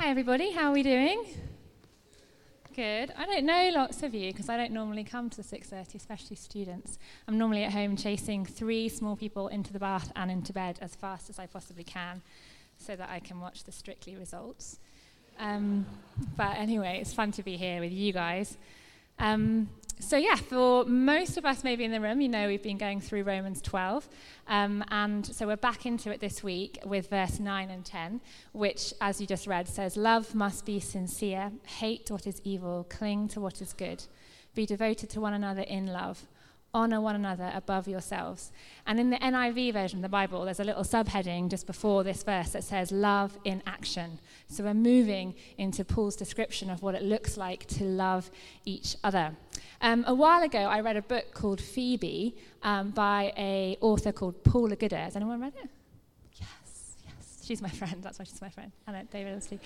Hi, 0.00 0.08
everybody. 0.08 0.52
How 0.52 0.70
are 0.70 0.72
we 0.72 0.82
doing? 0.82 1.26
Good. 2.74 3.12
I 3.18 3.26
don't 3.26 3.44
know 3.44 3.70
lots 3.74 4.02
of 4.02 4.14
you 4.14 4.32
because 4.32 4.48
I 4.48 4.56
don't 4.56 4.72
normally 4.72 5.04
come 5.04 5.28
to 5.28 5.36
the 5.36 5.42
6:30, 5.42 5.94
especially 5.94 6.36
students. 6.36 6.98
I'm 7.28 7.36
normally 7.36 7.64
at 7.64 7.72
home 7.74 7.98
chasing 7.98 8.46
three 8.46 8.88
small 8.88 9.14
people 9.14 9.48
into 9.48 9.74
the 9.74 9.78
bath 9.78 10.10
and 10.16 10.30
into 10.30 10.54
bed 10.54 10.78
as 10.80 10.94
fast 10.94 11.28
as 11.28 11.38
I 11.38 11.46
possibly 11.46 11.84
can, 11.84 12.22
so 12.78 12.96
that 12.96 13.10
I 13.10 13.20
can 13.20 13.40
watch 13.40 13.64
the 13.64 13.72
Strictly 13.72 14.16
results. 14.16 14.78
Um, 15.38 15.84
but 16.34 16.56
anyway, 16.56 17.00
it's 17.02 17.12
fun 17.12 17.30
to 17.32 17.42
be 17.42 17.58
here 17.58 17.80
with 17.80 17.92
you 17.92 18.14
guys. 18.14 18.56
Um, 19.18 19.68
so, 20.00 20.16
yeah, 20.16 20.34
for 20.34 20.84
most 20.86 21.36
of 21.36 21.44
us 21.44 21.62
maybe 21.62 21.84
in 21.84 21.92
the 21.92 22.00
room, 22.00 22.20
you 22.20 22.28
know 22.28 22.48
we've 22.48 22.62
been 22.62 22.78
going 22.78 23.00
through 23.00 23.22
Romans 23.22 23.60
12. 23.62 24.08
Um, 24.48 24.82
and 24.90 25.24
so 25.24 25.46
we're 25.46 25.56
back 25.56 25.86
into 25.86 26.10
it 26.10 26.20
this 26.20 26.42
week 26.42 26.78
with 26.84 27.08
verse 27.08 27.38
9 27.38 27.70
and 27.70 27.84
10, 27.84 28.20
which, 28.52 28.92
as 29.00 29.20
you 29.20 29.26
just 29.26 29.46
read, 29.46 29.68
says, 29.68 29.96
Love 29.96 30.34
must 30.34 30.64
be 30.64 30.80
sincere, 30.80 31.52
hate 31.64 32.10
what 32.10 32.26
is 32.26 32.40
evil, 32.44 32.86
cling 32.88 33.28
to 33.28 33.40
what 33.40 33.60
is 33.60 33.72
good, 33.72 34.04
be 34.54 34.66
devoted 34.66 35.10
to 35.10 35.20
one 35.20 35.34
another 35.34 35.62
in 35.62 35.86
love 35.86 36.26
honor 36.72 37.00
one 37.00 37.14
another 37.14 37.50
above 37.54 37.88
yourselves. 37.88 38.52
And 38.86 39.00
in 39.00 39.10
the 39.10 39.16
NIV 39.16 39.72
version 39.72 39.98
of 39.98 40.02
the 40.02 40.08
Bible, 40.08 40.44
there's 40.44 40.60
a 40.60 40.64
little 40.64 40.84
subheading 40.84 41.48
just 41.48 41.66
before 41.66 42.04
this 42.04 42.22
verse 42.22 42.50
that 42.50 42.64
says 42.64 42.92
love 42.92 43.38
in 43.44 43.62
action. 43.66 44.18
So 44.48 44.64
we're 44.64 44.74
moving 44.74 45.34
into 45.58 45.84
Paul's 45.84 46.16
description 46.16 46.70
of 46.70 46.82
what 46.82 46.94
it 46.94 47.02
looks 47.02 47.36
like 47.36 47.66
to 47.66 47.84
love 47.84 48.30
each 48.64 48.96
other. 49.02 49.36
Um, 49.80 50.04
a 50.06 50.14
while 50.14 50.42
ago, 50.42 50.58
I 50.58 50.80
read 50.80 50.96
a 50.96 51.02
book 51.02 51.32
called 51.32 51.60
Phoebe 51.60 52.36
um, 52.62 52.90
by 52.90 53.32
a 53.36 53.76
author 53.80 54.12
called 54.12 54.44
Paula 54.44 54.76
Gooder. 54.76 54.96
Has 54.96 55.16
anyone 55.16 55.40
read 55.40 55.54
it? 55.62 55.70
She's 57.50 57.60
my 57.60 57.68
friend. 57.68 58.00
That's 58.00 58.16
why 58.16 58.24
she's 58.26 58.40
my 58.40 58.48
friend. 58.48 58.70
Anna 58.86 59.02
David 59.10 59.34
Leslie. 59.34 59.58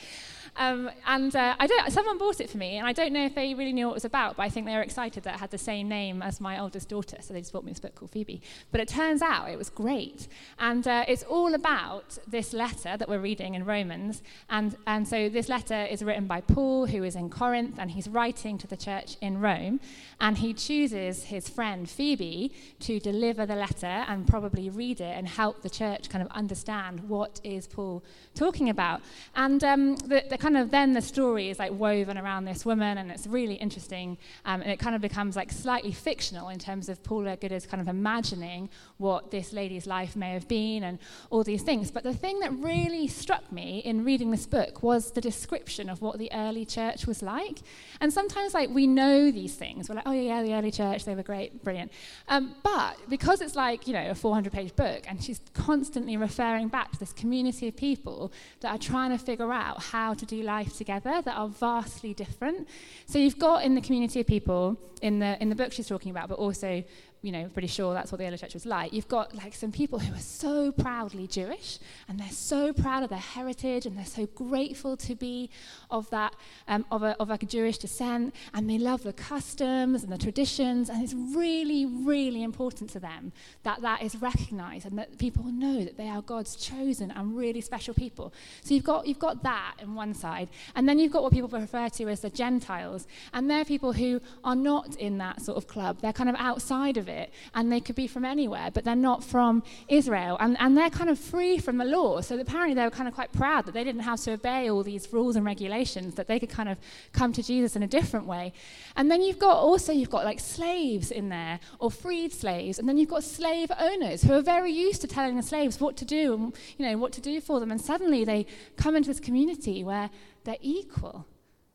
Um, 0.57 0.91
and 1.07 1.37
uh, 1.37 1.55
I 1.59 1.67
don't. 1.67 1.93
Someone 1.93 2.17
bought 2.17 2.41
it 2.41 2.49
for 2.49 2.57
me, 2.57 2.79
and 2.79 2.87
I 2.87 2.95
don't 2.95 3.13
know 3.13 3.27
if 3.27 3.35
they 3.35 3.53
really 3.53 3.75
knew 3.75 3.89
what 3.89 3.93
it 3.93 3.97
was 3.97 4.07
about, 4.07 4.39
but 4.39 4.45
I 4.45 4.49
think 4.49 4.65
they 4.65 4.73
were 4.73 4.81
excited 4.81 5.23
that 5.25 5.35
it 5.35 5.41
had 5.41 5.51
the 5.51 5.59
same 5.59 5.87
name 5.87 6.23
as 6.23 6.41
my 6.41 6.59
oldest 6.59 6.89
daughter, 6.89 7.19
so 7.21 7.35
they 7.35 7.41
just 7.41 7.53
bought 7.53 7.63
me 7.63 7.73
this 7.73 7.81
book 7.81 7.95
called 7.95 8.11
Phoebe. 8.11 8.41
But 8.73 8.81
it 8.81 8.89
turns 8.89 9.21
out 9.21 9.51
it 9.51 9.59
was 9.59 9.69
great, 9.69 10.29
and 10.59 10.89
uh, 10.89 11.05
it's 11.07 11.25
all 11.25 11.53
about 11.53 12.17
this 12.27 12.55
letter 12.55 12.97
that 12.97 13.07
we're 13.07 13.19
reading 13.19 13.55
in 13.55 13.67
Romans. 13.67 14.23
And 14.49 14.79
and 14.87 15.07
so 15.07 15.29
this 15.29 15.51
letter 15.51 15.85
is 15.85 16.03
written 16.03 16.27
by 16.27 16.41
Paul, 16.41 16.87
who 16.87 17.05
is 17.05 17.15
in 17.15 17.29
Corinth, 17.29 17.75
and 17.79 17.91
he's 17.91 18.09
writing 18.09 18.57
to 18.57 18.67
the 18.67 18.79
church 18.79 19.19
in 19.21 19.43
Rome, 19.43 19.79
and 20.23 20.39
he 20.39 20.55
chooses 20.55 21.25
his 21.25 21.51
friend 21.51 21.87
Phoebe 21.87 22.51
to 22.81 22.99
deliver 22.99 23.45
the 23.45 23.57
letter 23.57 24.07
and 24.09 24.27
probably 24.27 24.71
read 24.71 25.03
it 25.03 25.15
and 25.19 25.29
help 25.29 25.61
the 25.61 25.69
church 25.69 26.09
kind 26.09 26.25
of 26.25 26.31
understand 26.31 27.01
what 27.11 27.43
is 27.45 27.67
Paul 27.75 28.05
talking 28.35 28.71
about. 28.71 29.03
And 29.35 29.63
um, 29.65 29.97
the, 29.97 30.25
the, 30.29 30.39
kind 30.39 30.57
of 30.57 30.71
then 30.71 30.93
the 30.93 31.03
story 31.03 31.51
is 31.51 31.59
like 31.59 31.73
woven 31.73 32.17
around 32.17 32.45
this 32.45 32.65
woman, 32.65 32.99
and 32.99 33.11
it's 33.11 33.27
really 33.27 33.55
interesting. 33.55 34.17
Um, 34.45 34.63
and 34.63 34.71
it 34.71 34.79
kind 34.79 34.95
of 34.95 35.03
becomes 35.03 35.37
like 35.37 35.51
slightly 35.51 35.93
fictional 35.93 36.49
in 36.49 36.59
terms 36.59 36.89
of 36.89 37.03
Paula 37.03 37.37
Gooder's 37.37 37.67
kind 37.67 37.81
of 37.81 37.89
imagining 37.89 38.71
what 38.99 39.31
this 39.31 39.53
lady's 39.53 39.87
life 39.87 40.15
may 40.17 40.33
have 40.33 40.47
been 40.47 40.85
and 40.85 40.99
all 41.31 41.43
these 41.43 41.63
things. 41.63 41.91
But 41.91 42.05
the 42.05 42.15
thing 42.15 42.41
that 42.41 42.53
really 42.53 43.09
struck 43.09 43.51
me 43.51 43.79
in 43.85 44.05
reading 44.05 44.31
this 44.31 44.47
book 44.47 44.83
was 44.83 45.11
the 45.13 45.21
description 45.21 45.91
of 45.91 46.01
what 46.01 46.19
the 46.19 46.31
early 46.33 46.65
church 46.65 47.07
was 47.07 47.23
like. 47.23 47.61
And 48.01 48.13
sometimes, 48.13 48.55
like, 48.55 48.71
we 48.71 48.87
know 48.87 49.31
these 49.31 49.55
things. 49.55 49.89
We're 49.89 49.97
like, 49.97 50.07
oh, 50.07 50.13
yeah, 50.13 50.43
the 50.43 50.55
early 50.55 50.71
church, 50.71 51.05
they 51.05 51.15
were 51.15 51.23
great, 51.23 51.65
brilliant. 51.65 51.93
Um, 52.29 52.55
but 52.63 52.97
because 53.09 53.41
it's 53.41 53.57
like, 53.57 53.87
you 53.87 53.93
know, 53.93 54.11
a 54.11 54.15
400 54.15 54.53
page 54.53 54.77
book, 54.77 55.03
and 55.09 55.23
she's 55.23 55.41
constantly 55.55 56.17
referring 56.17 56.69
back 56.69 56.93
to 56.93 56.99
this 56.99 57.13
community 57.13 57.54
of 57.63 57.77
people 57.77 58.33
that 58.61 58.71
are 58.75 58.79
trying 58.79 59.11
to 59.11 59.19
figure 59.19 59.53
out 59.53 59.83
how 59.83 60.15
to 60.15 60.27
do 60.27 60.43
life 60.43 60.77
together 60.77 61.23
that 61.23 61.37
are 61.37 61.49
vastly 61.49 62.15
different. 62.15 62.69
So 63.07 63.19
you've 63.19 63.39
got 63.39 63.65
in 63.65 63.75
the 63.75 63.81
community 63.81 64.21
of 64.21 64.27
people 64.27 64.77
in 65.03 65.19
the 65.19 65.41
in 65.41 65.49
the 65.49 65.55
book 65.55 65.73
she's 65.73 65.89
talking 65.89 66.11
about, 66.11 66.29
but 66.29 66.39
also 66.39 66.83
you 67.25 67.33
know, 67.33 67.49
pretty 67.55 67.69
sure 67.69 67.95
that's 67.95 68.13
what 68.13 68.19
the 68.19 68.27
early 68.27 68.37
church 68.37 68.53
was 68.53 68.67
like. 68.67 68.93
You've 68.93 69.09
got 69.09 69.35
like 69.35 69.55
some 69.55 69.73
people 69.73 69.99
who 69.99 70.15
are 70.15 70.21
so 70.21 70.71
proudly 70.71 71.27
Jewish 71.27 71.79
and 72.07 72.21
they're 72.21 72.29
so 72.29 72.71
proud 72.75 73.03
of 73.03 73.09
their 73.09 73.19
heritage 73.19 73.87
and 73.87 73.97
they're 73.97 74.05
so 74.05 74.27
grateful 74.27 74.95
to 74.99 75.15
be 75.15 75.49
of 75.91 76.11
that, 76.11 76.35
um, 76.69 76.85
of, 76.91 77.03
a, 77.03 77.17
of 77.19 77.31
a 77.31 77.39
Jewish 77.39 77.79
descent 77.79 78.35
and 78.53 78.69
they 78.69 78.77
love 78.77 79.05
the 79.05 79.15
customs 79.15 80.03
and 80.03 80.13
the 80.13 80.19
traditions 80.19 80.91
and 80.91 81.03
it's 81.03 81.15
really, 81.15 81.87
really 81.87 82.43
important 82.43 82.91
to 82.91 83.01
them 83.01 83.33
that 83.63 83.81
that 83.81 84.03
is 84.03 84.17
recognized 84.17 84.85
and 84.85 84.99
that 84.99 85.17
people 85.17 85.45
know 85.45 85.83
that 85.83 85.97
they 85.97 86.09
are 86.09 86.21
God's 86.21 86.55
chosen 86.57 87.11
and 87.11 87.35
really 87.35 87.63
special 87.63 87.95
people. 87.95 88.35
So 88.63 88.75
you've 88.75 88.85
got, 88.85 89.07
you've 89.07 89.19
got 89.19 89.43
that 89.45 89.77
on 89.81 89.95
one 89.95 90.13
side 90.13 90.51
and 90.77 90.87
then 90.87 90.99
you've 90.99 91.13
got 91.13 91.23
what 91.23 91.33
people 91.33 91.49
refer 91.49 91.89
to 91.89 92.09
as 92.09 92.21
the 92.21 92.29
Gentiles 92.29 93.07
and 93.33 93.51
they're 93.51 93.65
people 93.65 93.95
who 93.95 94.21
are 94.45 94.55
not 94.55 94.97
in 94.97 95.17
that 95.19 95.41
sort 95.41 95.57
of 95.57 95.67
club. 95.67 96.01
They're 96.03 96.13
kind 96.13 96.29
of 96.29 96.37
outside 96.39 96.99
of 96.99 97.09
it 97.09 97.14
it, 97.15 97.33
and 97.55 97.71
they 97.73 97.81
could 97.81 97.97
be 97.97 98.07
from 98.07 98.25
anywhere, 98.25 98.71
but 98.73 98.85
they're 98.85 98.95
not 98.97 99.25
from 99.25 99.63
Israel. 99.89 100.37
And, 100.41 100.57
and 100.61 100.77
they're 100.77 100.91
kind 100.91 101.11
of 101.11 101.19
free 101.19 101.59
from 101.59 101.79
the 101.79 101.85
law. 101.85 102.21
So 102.21 102.39
apparently 102.39 102.75
they 102.75 102.85
were 102.85 102.91
kind 102.91 103.09
of 103.09 103.15
quite 103.15 103.33
proud 103.33 103.67
that 103.67 103.73
they 103.73 103.85
didn't 103.85 104.03
have 104.03 104.21
to 104.23 104.33
obey 104.33 104.71
all 104.71 104.83
these 104.83 105.13
rules 105.13 105.37
and 105.37 105.45
regulations, 105.45 106.15
that 106.17 106.29
they 106.29 106.39
could 106.39 106.51
kind 106.51 106.69
of 106.69 106.79
come 107.13 107.33
to 107.33 107.43
Jesus 107.43 107.77
in 107.77 107.83
a 107.83 107.87
different 107.87 108.27
way. 108.27 108.53
And 108.97 109.11
then 109.11 109.23
you've 109.23 109.39
got 109.39 109.57
also, 109.57 109.93
you've 109.93 110.11
got 110.11 110.25
like 110.25 110.41
slaves 110.41 111.11
in 111.11 111.29
there, 111.29 111.61
or 111.79 111.91
freed 111.91 112.33
slaves, 112.33 112.79
and 112.79 112.89
then 112.89 112.99
you've 112.99 113.09
got 113.09 113.25
slave 113.25 113.71
owners 113.79 114.23
who 114.23 114.33
are 114.33 114.43
very 114.43 114.73
used 114.73 115.01
to 115.03 115.09
telling 115.09 115.37
the 115.37 115.43
slaves 115.43 115.81
what 115.81 115.97
to 115.97 116.05
do 116.05 116.35
and, 116.35 116.57
you 116.77 116.87
know, 116.87 116.99
what 116.99 117.13
to 117.13 117.21
do 117.21 117.41
for 117.41 117.61
them. 117.61 117.71
And 117.71 117.81
suddenly 117.81 118.25
they 118.25 118.47
come 118.77 118.97
into 118.97 119.09
this 119.09 119.21
community 119.21 119.85
where 119.85 120.11
they're 120.45 120.57
equal 120.61 121.27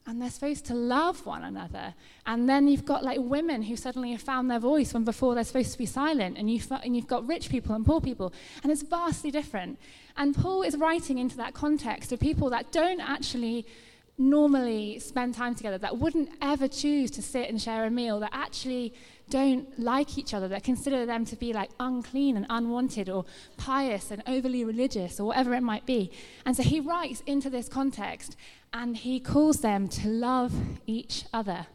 and 0.09 0.19
they're 0.19 0.31
supposed 0.31 0.65
to 0.65 0.73
love 0.73 1.23
one 1.23 1.43
another. 1.43 1.93
And 2.25 2.49
then 2.49 2.67
you've 2.67 2.83
got 2.83 3.03
like 3.03 3.19
women 3.21 3.61
who 3.61 3.75
suddenly 3.75 4.11
have 4.11 4.23
found 4.23 4.49
their 4.49 4.57
voice 4.57 4.91
when 4.91 5.03
before 5.03 5.35
they're 5.35 5.43
supposed 5.43 5.71
to 5.73 5.77
be 5.77 5.85
silent, 5.85 6.35
and 6.35 6.49
you've, 6.51 6.71
and 6.71 6.95
you've 6.95 7.05
got 7.05 7.27
rich 7.27 7.49
people 7.49 7.75
and 7.75 7.85
poor 7.85 8.01
people, 8.01 8.33
and 8.63 8.71
it's 8.71 8.81
vastly 8.81 9.29
different. 9.29 9.77
And 10.17 10.35
Paul 10.35 10.63
is 10.63 10.75
writing 10.75 11.19
into 11.19 11.37
that 11.37 11.53
context 11.53 12.11
of 12.11 12.19
people 12.19 12.49
that 12.49 12.71
don't 12.71 12.99
actually 12.99 13.67
normally 14.17 14.97
spend 14.97 15.35
time 15.35 15.53
together, 15.53 15.77
that 15.77 15.99
wouldn't 15.99 16.29
ever 16.41 16.67
choose 16.67 17.11
to 17.11 17.21
sit 17.21 17.47
and 17.47 17.61
share 17.61 17.85
a 17.85 17.91
meal, 17.91 18.19
that 18.19 18.31
actually 18.33 18.93
don't 19.29 19.79
like 19.79 20.17
each 20.17 20.34
other, 20.34 20.47
that 20.47 20.63
consider 20.63 21.06
them 21.06 21.25
to 21.25 21.35
be 21.35 21.53
like 21.53 21.69
unclean 21.79 22.35
and 22.35 22.45
unwanted 22.50 23.09
or 23.09 23.25
pious 23.57 24.12
and 24.12 24.23
overly 24.28 24.63
religious 24.63 25.19
or 25.19 25.28
whatever 25.28 25.53
it 25.53 25.62
might 25.62 25.85
be. 25.85 26.12
And 26.45 26.56
so 26.56 26.63
he 26.63 26.79
writes 26.79 27.22
into 27.25 27.50
this 27.50 27.69
context 27.69 28.35
and 28.73 28.97
he 28.97 29.19
calls 29.19 29.62
them 29.62 29.88
to 29.89 30.07
love 30.07 30.53
each 30.85 31.25
other. 31.34 31.68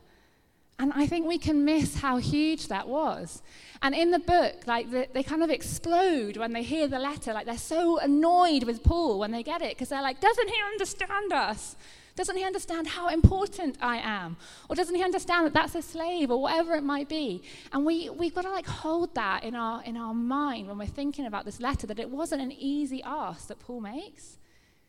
And 0.78 0.93
I 0.94 1.06
think 1.06 1.26
we 1.26 1.38
can 1.38 1.64
miss 1.64 1.98
how 1.98 2.16
huge 2.16 2.66
that 2.69 2.88
was. 2.88 3.43
And 3.81 3.94
in 3.94 4.10
the 4.10 4.19
book, 4.19 4.66
like 4.66 4.91
the, 4.91 5.06
they 5.12 5.22
kind 5.22 5.43
of 5.43 5.50
explode 5.50 6.37
when 6.37 6.53
they 6.53 6.62
hear 6.62 6.88
the 6.88 6.98
letter. 6.98 7.32
Like 7.32 7.47
they're 7.47 7.56
so 7.59 7.98
annoyed 7.98 8.64
with 8.64 8.82
Paul 8.82 9.20
when 9.20 9.31
they 9.31 9.44
get 9.44 9.62
it 9.62 9.70
because 9.70 9.91
they're 9.91 10.03
like, 10.03 10.20
doesn't 10.20 10.48
he 10.48 10.56
understand 10.72 11.32
us? 11.32 11.76
Doesn't 12.16 12.36
he 12.36 12.44
understand 12.44 12.86
how 12.86 13.08
important 13.08 13.76
I 13.80 13.97
am? 13.97 14.36
Or 14.69 14.76
doesn't 14.76 14.94
he 14.94 15.02
understand 15.02 15.47
that 15.47 15.52
that's 15.52 15.75
a 15.75 15.82
slave 15.82 16.30
or 16.30 16.41
whatever 16.41 16.75
it 16.75 16.84
might 16.84 17.08
be? 17.08 17.42
And 17.72 17.84
we, 17.84 18.08
we've 18.08 18.34
got 18.34 18.42
to 18.42 18.50
like 18.50 18.66
hold 18.66 19.14
that 19.16 19.42
in 19.42 19.56
our, 19.56 19.82
in 19.82 19.97
our 19.97 20.14
mind 20.14 20.69
when 20.69 20.78
we're 20.78 20.86
thinking 20.86 21.26
about 21.26 21.44
this 21.44 21.60
letter, 21.60 21.88
that 21.88 21.98
it 21.98 22.08
wasn't 22.08 22.41
an 22.41 22.52
easy 22.52 23.02
ask 23.02 23.48
that 23.48 23.58
Paul 23.58 23.80
makes. 23.80 24.38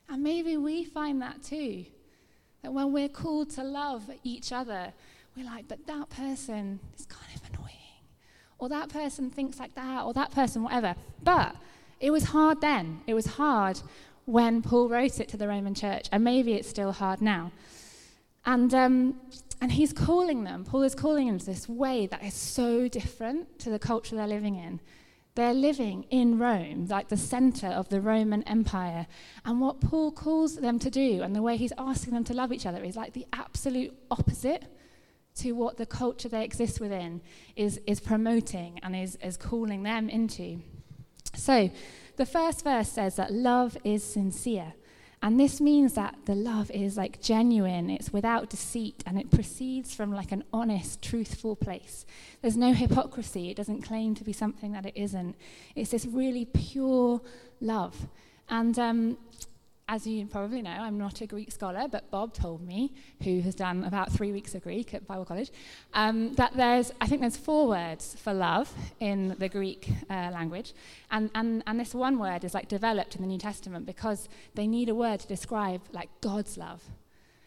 And 0.07 0.21
maybe 0.21 0.55
we 0.55 0.83
find 0.83 1.19
that 1.23 1.41
too. 1.41 1.85
That 2.61 2.73
when 2.73 2.91
we're 2.93 3.09
called 3.09 3.49
to 3.51 3.63
love 3.63 4.03
each 4.23 4.51
other, 4.51 4.93
we're 5.35 5.45
like, 5.45 5.67
but 5.67 5.87
that 5.87 6.09
person 6.11 6.79
is 6.97 7.07
kind 7.07 7.35
of 7.35 7.41
annoying. 7.49 7.71
Or 8.59 8.69
that 8.69 8.89
person 8.89 9.31
thinks 9.31 9.59
like 9.59 9.73
that, 9.75 10.03
or 10.03 10.13
that 10.13 10.31
person, 10.31 10.63
whatever. 10.63 10.95
But 11.23 11.55
it 11.99 12.11
was 12.11 12.25
hard 12.25 12.61
then. 12.61 13.01
It 13.07 13.13
was 13.13 13.25
hard 13.25 13.81
when 14.25 14.61
Paul 14.61 14.89
wrote 14.89 15.19
it 15.19 15.29
to 15.29 15.37
the 15.37 15.47
Roman 15.47 15.73
church, 15.75 16.07
and 16.11 16.23
maybe 16.23 16.53
it's 16.53 16.69
still 16.69 16.91
hard 16.91 17.21
now. 17.21 17.51
And, 18.45 18.73
um, 18.73 19.15
and 19.61 19.71
he's 19.71 19.93
calling 19.93 20.43
them, 20.43 20.63
Paul 20.63 20.83
is 20.83 20.95
calling 20.95 21.27
them 21.27 21.39
to 21.39 21.45
this 21.45 21.67
way 21.67 22.07
that 22.07 22.23
is 22.23 22.33
so 22.33 22.87
different 22.87 23.59
to 23.59 23.69
the 23.69 23.79
culture 23.79 24.15
they're 24.15 24.27
living 24.27 24.55
in. 24.55 24.79
They're 25.35 25.53
living 25.53 26.05
in 26.09 26.39
Rome, 26.39 26.87
like 26.87 27.09
the 27.09 27.17
center 27.17 27.67
of 27.67 27.89
the 27.89 27.99
Roman 27.99 28.41
Empire. 28.43 29.05
And 29.43 29.59
what 29.59 29.81
Paul 29.81 30.11
calls 30.11 30.55
them 30.55 30.79
to 30.79 30.89
do 30.89 31.21
and 31.23 31.35
the 31.35 31.41
way 31.41 31.57
he's 31.57 31.73
asking 31.77 32.13
them 32.13 32.23
to 32.25 32.33
love 32.33 32.53
each 32.53 32.65
other 32.65 32.83
is 32.83 32.95
like 32.95 33.13
the 33.13 33.27
absolute 33.33 33.93
opposite 34.09 34.63
to 35.35 35.51
what 35.51 35.75
the 35.75 35.85
culture 35.85 36.29
they 36.29 36.45
exist 36.45 36.79
within 36.79 37.21
is, 37.57 37.81
is 37.85 37.99
promoting 37.99 38.79
and 38.81 38.95
is, 38.95 39.17
is 39.17 39.35
calling 39.35 39.83
them 39.83 40.07
into. 40.07 40.61
So, 41.33 41.69
the 42.17 42.25
first 42.25 42.63
verse 42.63 42.89
says 42.89 43.15
that 43.15 43.33
love 43.33 43.77
is 43.83 44.03
sincere. 44.03 44.73
And 45.21 45.39
this 45.39 45.59
means 45.59 45.93
that 45.93 46.15
the 46.25 46.35
love 46.35 46.69
is 46.69 46.97
like 46.97 47.19
genuine, 47.21 47.89
it's 47.89 48.13
without 48.13 48.49
deceit, 48.49 49.03
and 49.07 49.19
it 49.19 49.31
proceeds 49.31 49.95
from 49.95 50.11
like 50.13 50.31
an 50.31 50.43
honest, 50.53 51.01
truthful 51.01 51.55
place. 51.55 52.05
There's 52.41 52.57
no 52.57 52.73
hypocrisy, 52.73 53.49
it 53.49 53.57
doesn't 53.57 53.81
claim 53.81 54.13
to 54.15 54.23
be 54.23 54.33
something 54.33 54.73
that 54.73 54.85
it 54.85 54.93
isn't. 54.95 55.35
It's 55.75 55.91
this 55.91 56.05
really 56.05 56.45
pure 56.45 57.21
love. 57.59 58.07
And 58.49 58.77
um, 58.77 59.17
as 59.87 60.07
you 60.07 60.25
probably 60.25 60.63
know, 60.63 60.71
I'm 60.71 60.97
not 60.97 61.21
a 61.21 61.27
Greek 61.27 61.51
scholar, 61.51 61.87
but 61.87 62.09
Bob 62.09 62.33
told 62.33 62.65
me, 62.65 62.93
who 63.23 63.41
has 63.41 63.53
done 63.53 63.83
about 63.83 64.11
three 64.11 64.31
weeks 64.31 64.55
of 64.55 64.63
Greek 64.63 64.95
at 64.95 65.05
Bible 65.05 65.25
College, 65.25 65.51
um, 65.93 66.33
that 66.33 66.55
there's, 66.55 66.91
I 66.99 67.07
think 67.07 67.21
there's 67.21 67.37
four 67.37 67.67
words 67.67 68.15
for 68.17 68.33
love 68.33 68.73
in 68.99 69.35
the 69.37 69.47
Greek 69.47 69.89
uh, 70.09 70.31
language. 70.33 70.73
And, 71.11 71.29
and, 71.35 71.63
and 71.67 71.79
this 71.79 71.93
one 71.93 72.17
word 72.17 72.43
is 72.43 72.55
like 72.55 72.67
developed 72.67 73.15
in 73.15 73.21
the 73.21 73.27
New 73.27 73.37
Testament 73.37 73.85
because 73.85 74.27
they 74.55 74.65
need 74.65 74.89
a 74.89 74.95
word 74.95 75.19
to 75.19 75.27
describe 75.27 75.81
like 75.91 76.09
God's 76.19 76.57
love. 76.57 76.81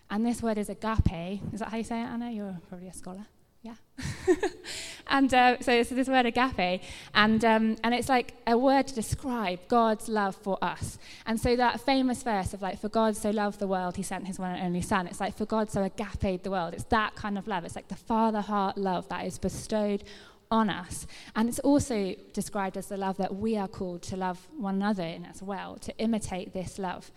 And 0.09 0.25
this 0.25 0.41
word 0.41 0.59
is 0.59 0.69
agape. 0.69 1.43
Is 1.53 1.59
that 1.59 1.71
how 1.71 1.77
you 1.77 1.85
say 1.85 2.01
it, 2.01 2.07
Anna? 2.07 2.31
You're 2.31 2.59
probably 2.69 2.89
a 2.89 2.95
scholar. 2.95 3.27
Yeah. 3.69 4.37
and 5.09 5.33
uh, 5.35 5.61
so 5.61 5.73
it's 5.73 5.91
this 5.91 6.09
word 6.09 6.27
agape, 6.27 6.83
and, 7.15 7.45
um, 7.45 7.77
and 7.83 7.93
it's 7.95 8.09
like 8.09 8.35
a 8.47 8.57
word 8.57 8.87
to 8.87 8.95
describe 8.95 9.59
God's 9.69 10.09
love 10.09 10.37
for 10.37 10.57
us. 10.63 10.99
And 11.27 11.41
so 11.41 11.57
that 11.57 11.81
famous 11.81 12.23
verse 12.23 12.55
of 12.55 12.63
like, 12.63 12.81
for 12.81 12.89
God 12.89 13.17
so 13.17 13.31
loved 13.31 13.59
the 13.59 13.67
world, 13.67 13.97
he 13.97 14.03
sent 14.03 14.27
his 14.27 14.39
one 14.39 14.53
and 14.53 14.65
only 14.65 14.81
son. 14.81 15.07
It's 15.07 15.21
like, 15.21 15.37
for 15.37 15.45
God 15.45 15.71
so 15.71 15.83
agape 15.83 16.43
the 16.43 16.51
world. 16.51 16.75
It's 16.75 16.85
that 16.85 17.15
kind 17.15 17.37
of 17.37 17.47
love. 17.47 17.65
It's 17.65 17.77
like 17.77 17.89
the 17.89 17.97
father 17.97 18.41
heart 18.41 18.79
love 18.79 19.09
that 19.09 19.27
is 19.27 19.39
bestowed 19.39 20.05
on 20.51 20.71
us. 20.71 21.07
And 21.37 21.49
it's 21.49 21.59
also 21.59 22.15
described 22.33 22.77
as 22.77 22.87
the 22.87 22.97
love 22.97 23.19
that 23.19 23.35
we 23.35 23.57
are 23.57 23.69
called 23.69 24.03
to 24.03 24.17
love 24.17 24.49
one 24.57 24.77
another 24.77 25.03
in 25.03 25.27
as 25.27 25.43
well, 25.43 25.77
to 25.77 25.97
imitate 25.99 26.55
this 26.55 26.79
love. 26.79 27.11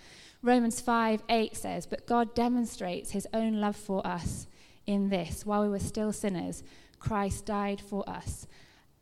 Romans 0.44 0.82
5 0.82 1.22
8 1.30 1.56
says, 1.56 1.86
But 1.86 2.08
God 2.08 2.34
demonstrates 2.34 3.12
his 3.12 3.28
own 3.34 3.62
love 3.62 3.76
for 3.76 4.06
us 4.06 4.48
in 4.86 5.10
this 5.10 5.46
while 5.46 5.62
we 5.62 5.70
were 5.70 5.80
still 5.80 6.12
sinners, 6.12 6.64
Christ 7.00 7.46
died 7.46 7.82
for 7.82 8.08
us. 8.10 8.48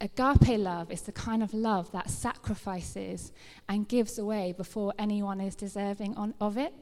Agape 0.02 0.58
love 0.58 0.90
is 0.92 1.02
the 1.02 1.12
kind 1.12 1.44
of 1.44 1.54
love 1.54 1.92
that 1.92 2.10
sacrifices 2.10 3.34
and 3.68 3.88
gives 3.88 4.18
away 4.18 4.54
before 4.56 4.94
anyone 4.98 5.42
is 5.42 5.56
deserving 5.56 6.16
on, 6.16 6.34
of 6.40 6.58
it. 6.58 6.74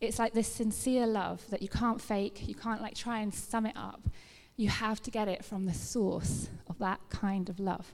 It's 0.00 0.18
like 0.18 0.34
this 0.34 0.52
sincere 0.52 1.06
love 1.06 1.42
that 1.50 1.62
you 1.62 1.68
can't 1.68 2.00
fake, 2.00 2.46
you 2.46 2.54
can't 2.54 2.80
like 2.80 2.94
try 2.94 3.20
and 3.20 3.34
sum 3.34 3.66
it 3.66 3.76
up. 3.76 4.08
You 4.56 4.68
have 4.68 5.02
to 5.02 5.10
get 5.10 5.26
it 5.26 5.44
from 5.44 5.66
the 5.66 5.74
source 5.74 6.48
of 6.68 6.78
that 6.78 7.00
kind 7.08 7.48
of 7.48 7.58
love, 7.58 7.92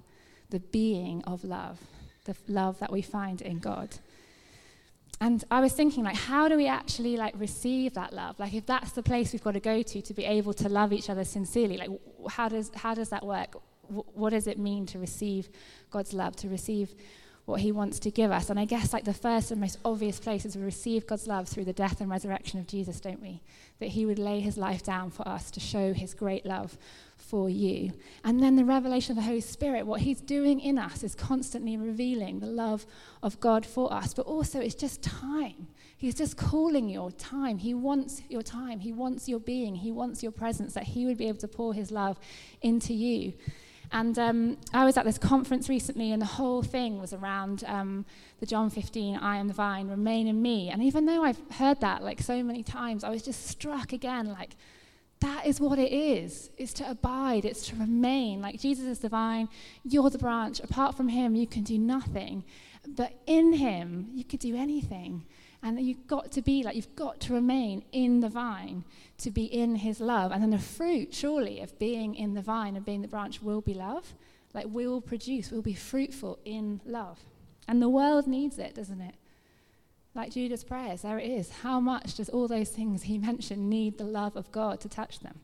the 0.50 0.60
being 0.60 1.22
of 1.25 1.43
love, 1.43 1.81
the 2.25 2.36
love 2.46 2.78
that 2.81 2.93
we 2.93 3.00
find 3.00 3.40
in 3.40 3.60
God. 3.60 3.96
And 5.22 5.44
I 5.50 5.61
was 5.61 5.75
thinking, 5.75 6.02
like, 6.05 6.17
how 6.17 6.49
do 6.49 6.56
we 6.56 6.67
actually 6.67 7.17
like 7.17 7.34
receive 7.38 7.94
that 7.94 8.12
love? 8.12 8.38
Like, 8.38 8.55
if 8.55 8.64
that's 8.64 8.93
the 8.93 9.02
place 9.02 9.32
we've 9.32 9.44
got 9.44 9.52
to 9.52 9.61
go 9.61 9.82
to 9.82 10.00
to 10.00 10.14
be 10.14 10.25
able 10.25 10.55
to 10.55 10.69
love 10.69 10.93
each 10.93 11.11
other 11.11 11.25
sincerely, 11.25 11.76
like, 11.76 11.90
how 12.31 12.49
does 12.49 12.70
how 12.75 12.94
does 12.94 13.11
that 13.11 13.25
work? 13.25 13.55
what 13.90 14.31
does 14.31 14.46
it 14.46 14.58
mean 14.58 14.87
to 14.87 14.99
receive 14.99 15.49
God's 15.90 16.12
love? 16.14 16.37
To 16.37 16.49
receive 16.49 16.94
what 17.50 17.61
He 17.61 17.73
wants 17.73 17.99
to 18.00 18.11
give 18.11 18.31
us? 18.31 18.49
And 18.50 18.58
I 18.58 18.64
guess 18.64 18.93
like 18.93 19.05
the 19.05 19.12
first 19.12 19.50
and 19.50 19.61
most 19.61 19.79
obvious 19.85 20.19
place 20.20 20.44
is 20.44 20.56
we 20.56 20.62
receive 20.62 21.06
God's 21.06 21.26
love 21.26 21.49
through 21.49 21.64
the 21.64 21.73
death 21.73 22.00
and 22.00 22.11
resurrection 22.11 22.58
of 22.58 22.67
Jesus, 22.67 23.00
don't 23.00 23.20
we? 23.20 23.43
That 23.79 23.88
He 23.88 24.06
would 24.06 24.19
lay 24.19 24.41
His 24.41 24.56
life 24.56 24.82
down 24.82 25.11
for 25.11 25.26
us 25.29 25.50
to 25.52 25.61
show 25.61 25.93
His 25.93 26.14
great 26.14 26.47
love 26.47 26.79
for 27.17 27.50
you. 27.50 27.93
And 28.25 28.43
then 28.43 28.56
the 28.56 28.64
revelation 28.64 29.12
of 29.12 29.17
the 29.17 29.29
Holy 29.29 29.41
Spirit, 29.41 29.87
what 29.87 30.00
He's 30.00 30.20
doing 30.20 30.61
in 30.61 30.79
us 30.79 31.02
is 31.02 31.14
constantly 31.14 31.76
revealing 31.76 32.41
the 32.41 32.47
love 32.47 32.87
of 33.23 33.38
God 33.41 33.67
for 33.67 33.93
us, 33.93 34.14
but 34.14 34.26
also 34.26 34.61
it's 34.61 34.75
just 34.75 35.03
time. 35.03 35.69
He's 35.96 36.14
just 36.14 36.38
calling 36.38 36.88
your 36.88 37.11
time. 37.12 37.58
He 37.58 37.75
wants 37.75 38.23
your 38.31 38.43
time. 38.43 38.81
He 38.81 38.91
wants 38.91 39.29
your 39.29 39.38
being. 39.38 39.75
He 39.75 39.93
wants 39.93 40.23
your 40.23 40.32
presence, 40.32 40.73
that 40.75 40.85
He 40.85 41.05
would 41.05 41.19
be 41.19 41.29
able 41.29 41.41
to 41.41 41.49
pour 41.49 41.75
His 41.75 41.91
love 41.91 42.19
into 42.62 42.94
you. 42.94 43.35
And 43.92 44.19
um, 44.19 44.56
I 44.72 44.84
was 44.84 44.96
at 44.96 45.04
this 45.04 45.19
conference 45.19 45.69
recently, 45.69 46.12
and 46.12 46.22
the 46.22 46.26
whole 46.26 46.62
thing 46.62 47.00
was 47.00 47.12
around 47.12 47.64
um, 47.66 48.04
the 48.38 48.46
John 48.46 48.70
15, 48.70 49.16
I 49.16 49.37
am 49.37 49.48
the 49.48 49.54
vine, 49.54 49.88
remain 49.88 50.28
in 50.28 50.40
me. 50.40 50.69
And 50.70 50.82
even 50.82 51.06
though 51.06 51.25
I've 51.25 51.40
heard 51.52 51.81
that 51.81 52.04
like 52.04 52.20
so 52.20 52.42
many 52.42 52.62
times, 52.62 53.02
I 53.02 53.10
was 53.10 53.22
just 53.22 53.46
struck 53.46 53.92
again 53.92 54.26
like, 54.26 54.56
that 55.20 55.46
is 55.46 55.60
what 55.60 55.78
it 55.78 55.92
is. 55.92 56.50
It's 56.56 56.72
to 56.75 56.90
abide, 56.90 57.44
it's 57.44 57.66
to 57.69 57.76
remain. 57.76 58.40
Like 58.40 58.60
Jesus 58.60 58.87
is 58.87 58.98
the 59.00 59.08
vine, 59.08 59.48
you're 59.84 60.08
the 60.08 60.19
branch. 60.19 60.60
Apart 60.60 60.96
from 60.96 61.08
him, 61.08 61.34
you 61.34 61.46
can 61.46 61.62
do 61.62 61.78
nothing. 61.78 62.44
But 62.88 63.12
in 63.26 63.52
him, 63.54 64.08
you 64.14 64.25
could 64.25 64.40
do 64.40 64.56
anything. 64.56 65.26
And 65.62 65.78
you've 65.80 66.06
got 66.06 66.32
to 66.32 66.42
be 66.42 66.62
like, 66.62 66.74
you've 66.74 66.96
got 66.96 67.20
to 67.20 67.34
remain 67.34 67.84
in 67.92 68.20
the 68.20 68.28
vine 68.28 68.84
to 69.18 69.30
be 69.30 69.44
in 69.44 69.76
his 69.76 70.00
love. 70.00 70.32
And 70.32 70.42
then 70.42 70.50
the 70.50 70.58
fruit, 70.58 71.14
surely, 71.14 71.60
of 71.60 71.78
being 71.78 72.14
in 72.14 72.34
the 72.34 72.40
vine 72.40 72.76
and 72.76 72.84
being 72.84 73.02
the 73.02 73.08
branch 73.08 73.42
will 73.42 73.60
be 73.60 73.74
love. 73.74 74.14
Like, 74.54 74.66
we 74.70 74.86
will 74.86 75.02
produce, 75.02 75.50
we'll 75.50 75.62
be 75.62 75.74
fruitful 75.74 76.38
in 76.44 76.80
love. 76.86 77.20
And 77.68 77.82
the 77.82 77.88
world 77.88 78.26
needs 78.26 78.58
it, 78.58 78.74
doesn't 78.74 79.00
it? 79.00 79.14
Like 80.14 80.32
Judah's 80.32 80.64
prayers, 80.64 81.02
there 81.02 81.18
it 81.18 81.30
is. 81.30 81.50
How 81.62 81.78
much 81.78 82.16
does 82.16 82.28
all 82.28 82.48
those 82.48 82.70
things 82.70 83.04
he 83.04 83.18
mentioned 83.30 83.70
need 83.70 83.98
the 83.98 84.04
love 84.04 84.36
of 84.36 84.50
God 84.50 84.80
to 84.80 84.88
touch 84.88 85.20
them? 85.20 85.40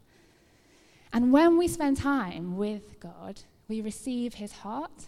And 1.13 1.33
when 1.33 1.57
we 1.57 1.69
spend 1.69 1.99
time 1.99 2.57
with 2.57 2.99
God, 2.99 3.43
we 3.69 3.81
receive 3.81 4.35
his 4.35 4.53
heart, 4.53 5.07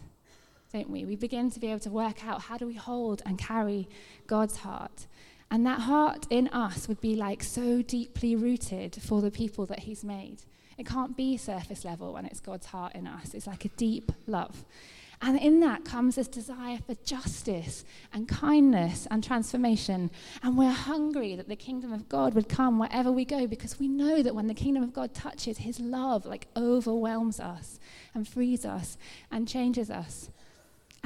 don't 0.73 0.91
we? 0.91 1.05
We 1.05 1.17
begin 1.17 1.50
to 1.50 1.61
be 1.61 1.69
able 1.69 1.81
to 1.81 1.91
work 1.91 2.25
out 2.25 2.43
how 2.43 2.56
do 2.56 2.67
we 2.67 2.75
hold 2.75 3.23
and 3.25 3.38
carry 3.38 3.88
God's 4.26 4.59
heart. 4.59 5.06
And 5.50 5.65
that 5.67 5.81
heart 5.81 6.26
in 6.29 6.49
us 6.49 6.88
would 6.88 7.00
be 7.00 7.17
like 7.17 7.43
so 7.43 7.81
deeply 7.81 8.37
rooted 8.37 8.97
for 9.00 9.23
the 9.23 9.31
people 9.31 9.65
that 9.67 9.81
he's 9.81 10.05
made. 10.05 10.43
It 10.76 10.87
can't 10.87 11.17
be 11.17 11.37
surface 11.37 11.85
level 11.85 12.12
when 12.12 12.26
it's 12.26 12.41
God's 12.41 12.67
heart 12.67 12.94
in 12.94 13.06
us. 13.06 13.35
It's 13.35 13.47
like 13.47 13.65
a 13.65 13.69
deep 13.70 14.12
love. 14.26 14.65
And 15.20 15.37
in 15.41 15.59
that 15.61 15.85
comes 15.85 16.15
this 16.15 16.29
desire 16.29 16.79
for 16.87 16.94
justice 17.03 17.85
and 18.12 18.29
kindness 18.29 19.09
and 19.11 19.25
transformation. 19.25 20.12
And 20.43 20.56
we're 20.56 20.70
hungry 20.70 21.35
that 21.35 21.49
the 21.49 21.56
kingdom 21.56 21.93
of 21.93 22.09
God 22.09 22.35
would 22.35 22.49
come 22.49 22.79
wherever 22.79 23.11
we 23.11 23.25
go 23.25 23.49
because 23.49 23.81
we 23.81 23.88
know 23.88 24.23
that 24.23 24.35
when 24.35 24.47
the 24.47 24.55
kingdom 24.55 24.85
of 24.85 24.93
God 24.93 25.15
touches, 25.15 25.59
his 25.59 25.81
love 25.81 26.25
like 26.25 26.47
overwhelms 26.56 27.41
us 27.41 27.81
and 28.15 28.29
frees 28.29 28.65
us 28.65 28.97
and 29.32 29.49
changes 29.49 29.91
us. 29.91 30.31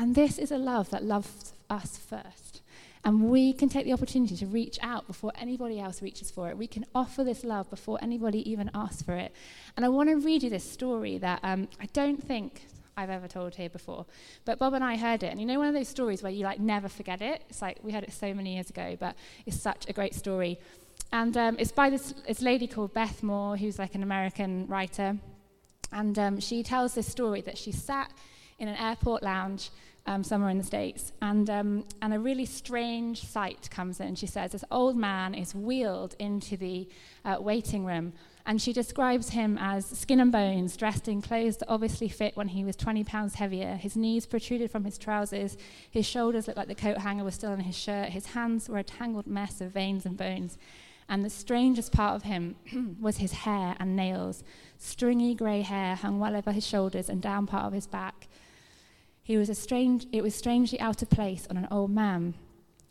And 0.03 0.17
this 0.17 0.37
is 0.37 0.51
a 0.51 0.59
love 0.59 0.91
that 0.91 1.05
loves 1.05 1.53
us 1.71 1.97
first. 1.97 2.61
And 3.05 3.31
we 3.31 3.53
can 3.53 3.69
take 3.69 3.85
the 3.85 3.93
opportunity 3.93 4.37
to 4.37 4.47
reach 4.47 4.77
out 4.83 5.07
before 5.07 5.31
anybody 5.41 5.79
else 5.79 6.03
reaches 6.03 6.29
for 6.29 6.49
it. 6.49 6.59
We 6.59 6.67
can 6.67 6.85
offer 6.93 7.23
this 7.23 7.45
love 7.45 7.71
before 7.71 8.01
anybody 8.03 8.51
even 8.51 8.69
asks 8.75 9.03
for 9.03 9.15
it. 9.15 9.33
And 9.77 9.87
I 9.87 9.89
want 9.91 10.09
to 10.09 10.17
read 10.17 10.43
you 10.43 10.51
this 10.51 10.69
story 10.69 11.19
that 11.19 11.39
um, 11.45 11.69
I 11.81 11.87
don't 11.93 12.21
think 12.21 12.67
I've 12.97 13.11
ever 13.11 13.29
told 13.29 13.55
here 13.55 13.69
before. 13.69 14.05
But 14.45 14.59
Bob 14.59 14.75
and 14.75 14.83
I 14.83 14.97
heard 14.97 15.23
it, 15.23 15.29
and 15.29 15.41
you 15.41 15.47
know 15.47 15.61
one 15.61 15.69
of 15.69 15.75
those 15.75 15.87
stories 15.87 16.21
where 16.21 16.33
you 16.33 16.43
like 16.43 16.59
never 16.59 16.89
forget 16.89 17.23
it. 17.23 17.45
It's 17.49 17.63
like 17.63 17.79
we 17.85 17.93
heard 17.93 18.03
it 18.03 18.13
so 18.13 18.35
many 18.35 18.55
years 18.55 18.71
ago, 18.71 18.97
but 18.99 19.15
it's 19.47 19.61
such 19.61 19.89
a 19.89 19.93
great 19.93 20.17
story. 20.17 20.59
And 21.13 21.37
um, 21.37 21.57
it's 21.61 21.71
by 21.71 21.91
this, 21.91 22.13
this 22.27 22.43
lady 22.43 22.67
called 22.67 22.93
Beth 22.93 23.23
Moore, 23.23 23.57
who's 23.57 23.79
like 23.79 23.95
an 23.95 24.03
American 24.03 24.67
writer, 24.67 25.17
and 25.93 26.19
um, 26.19 26.41
she 26.41 26.65
tells 26.65 26.95
this 26.95 27.07
story 27.07 27.41
that 27.43 27.57
she 27.57 27.71
sat 27.71 28.11
in 28.59 28.67
an 28.67 28.77
airport 28.77 29.23
lounge 29.23 29.71
um, 30.07 30.25
somewhere 30.25 30.51
in 30.51 30.59
the 30.59 30.65
States. 30.65 31.13
And, 31.23 31.49
um, 31.49 31.85
and 32.01 32.13
a 32.13 32.19
really 32.19 32.47
strange 32.47 33.25
sight 33.25 33.69
comes 33.71 34.01
in. 34.01 34.15
She 34.15 34.27
says, 34.27 34.53
This 34.53 34.65
old 34.71 34.97
man 34.97 35.35
is 35.35 35.55
wheeled 35.55 36.17
into 36.19 36.57
the 36.57 36.89
uh, 37.25 37.37
waiting 37.41 37.85
room 37.85 38.13
and 38.45 38.61
she 38.61 38.73
describes 38.73 39.31
him 39.31 39.57
as 39.61 39.87
skin 39.87 40.21
and 40.21 40.33
bones, 40.33 40.77
dressed 40.77 41.07
in 41.07 41.23
clothes 41.23 41.59
that 41.59 41.69
obviously 41.69 42.09
fit 42.09 42.37
when 42.37 42.49
he 42.49 42.65
was 42.65 42.75
20 42.77 43.05
pounds 43.05 43.37
heavier. 43.37 43.77
His 43.77 43.97
knees 43.97 44.27
protruded 44.27 44.71
from 44.71 44.85
his 44.85 44.99
trousers, 44.99 45.57
his 45.91 46.07
shoulders 46.07 46.47
looked 46.47 46.57
like 46.57 46.69
the 46.69 46.75
coat 46.75 46.99
hanger 46.99 47.25
was 47.25 47.35
still 47.35 47.53
on 47.53 47.61
his 47.61 47.77
shirt, 47.77 48.09
his 48.09 48.27
hands 48.27 48.69
were 48.69 48.79
a 48.79 48.85
tangled 48.85 49.27
mess 49.27 49.61
of 49.61 49.73
veins 49.73 50.07
and 50.07 50.17
bones. 50.17 50.59
And 51.09 51.25
the 51.25 51.31
strangest 51.31 51.93
part 51.93 52.17
of 52.17 52.23
him 52.23 52.57
was 53.01 53.19
his 53.19 53.33
hair 53.33 53.77
and 53.79 53.95
nails. 53.95 54.43
Stringy 54.79 55.35
grey 55.35 55.63
hair 55.63 55.95
hung 55.95 56.19
well 56.19 56.35
over 56.35 56.53
his 56.53 56.67
shoulders 56.67 57.09
and 57.09 57.21
down 57.21 57.47
part 57.47 57.67
of 57.67 57.73
his 57.73 57.87
back. 57.87 58.29
He 59.33 59.39
was 59.39 59.49
a 59.49 59.55
strange, 59.55 60.07
it 60.13 60.23
was 60.23 60.35
strangely 60.35 60.79
out 60.79 61.01
of 61.01 61.09
place 61.09 61.47
on 61.49 61.57
an 61.57 61.67
old 61.71 61.91
man. 61.91 62.35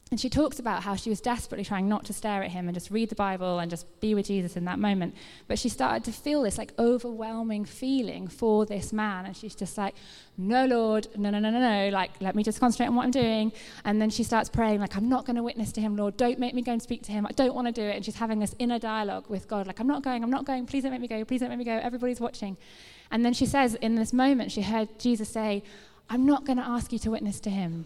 And 0.10 0.20
she 0.20 0.28
talks 0.28 0.58
about 0.58 0.82
how 0.82 0.96
she 0.96 1.12
was 1.12 1.22
desperately 1.22 1.64
trying 1.64 1.88
not 1.88 2.04
to 2.06 2.14
stare 2.14 2.42
at 2.42 2.50
him 2.50 2.68
and 2.68 2.74
just 2.74 2.90
read 2.90 3.10
the 3.10 3.16
Bible 3.16 3.60
and 3.60 3.70
just 3.70 3.86
be 4.00 4.16
with 4.16 4.26
Jesus 4.26 4.58
in 4.58 4.66
that 4.66 4.80
moment. 4.80 5.14
But 5.48 5.60
she 5.60 5.70
started 5.70 6.04
to 6.06 6.12
feel 6.12 6.42
this 6.42 6.58
like 6.58 6.74
overwhelming 6.80 7.66
feeling 7.66 8.28
for 8.28 8.66
this 8.66 8.92
man. 8.92 9.28
And 9.28 9.38
she's 9.38 9.54
just 9.54 9.78
like, 9.78 9.94
no, 10.36 10.66
Lord, 10.66 11.10
no, 11.16 11.30
no, 11.30 11.38
no, 11.38 11.52
no, 11.52 11.60
no. 11.60 11.90
Like, 11.90 12.10
let 12.20 12.34
me 12.34 12.42
just 12.42 12.60
concentrate 12.60 12.88
on 12.88 12.96
what 12.96 13.04
I'm 13.04 13.12
doing. 13.12 13.52
And 13.86 14.02
then 14.02 14.10
she 14.10 14.24
starts 14.24 14.50
praying, 14.50 14.80
like, 14.80 14.98
I'm 14.98 15.10
not 15.10 15.28
going 15.28 15.36
to 15.36 15.44
witness 15.44 15.72
to 15.74 15.82
him, 15.82 15.96
Lord. 15.96 16.18
Don't 16.18 16.40
make 16.40 16.56
me 16.56 16.64
go 16.64 16.72
and 16.72 16.82
speak 16.82 17.04
to 17.04 17.12
him. 17.12 17.28
I 17.28 17.34
don't 17.34 17.54
want 17.54 17.68
to 17.68 17.72
do 17.72 17.84
it. 17.84 17.98
And 17.98 18.04
she's 18.04 18.16
having 18.16 18.40
this 18.40 18.56
inner 18.58 18.80
dialogue 18.80 19.30
with 19.30 19.48
God, 19.48 19.68
like, 19.68 19.80
I'm 19.80 19.86
not 19.86 20.02
going, 20.02 20.24
I'm 20.24 20.32
not 20.32 20.46
going. 20.46 20.66
Please 20.66 20.82
don't 20.82 20.92
make 20.92 21.02
me 21.02 21.08
go. 21.08 21.24
Please 21.24 21.42
don't 21.42 21.50
make 21.50 21.60
me 21.60 21.66
go. 21.66 21.78
Everybody's 21.78 22.20
watching. 22.20 22.58
And 23.12 23.24
then 23.24 23.34
she 23.34 23.46
says, 23.46 23.76
in 23.76 23.96
this 23.96 24.12
moment, 24.12 24.52
she 24.52 24.62
heard 24.62 24.98
Jesus 24.98 25.30
say, 25.30 25.64
I'm 26.12 26.26
not 26.26 26.46
going 26.46 26.58
to 26.58 26.68
ask 26.68 26.94
you 26.94 27.00
to 27.00 27.12
witness 27.12 27.40
to 27.42 27.50
him 27.50 27.86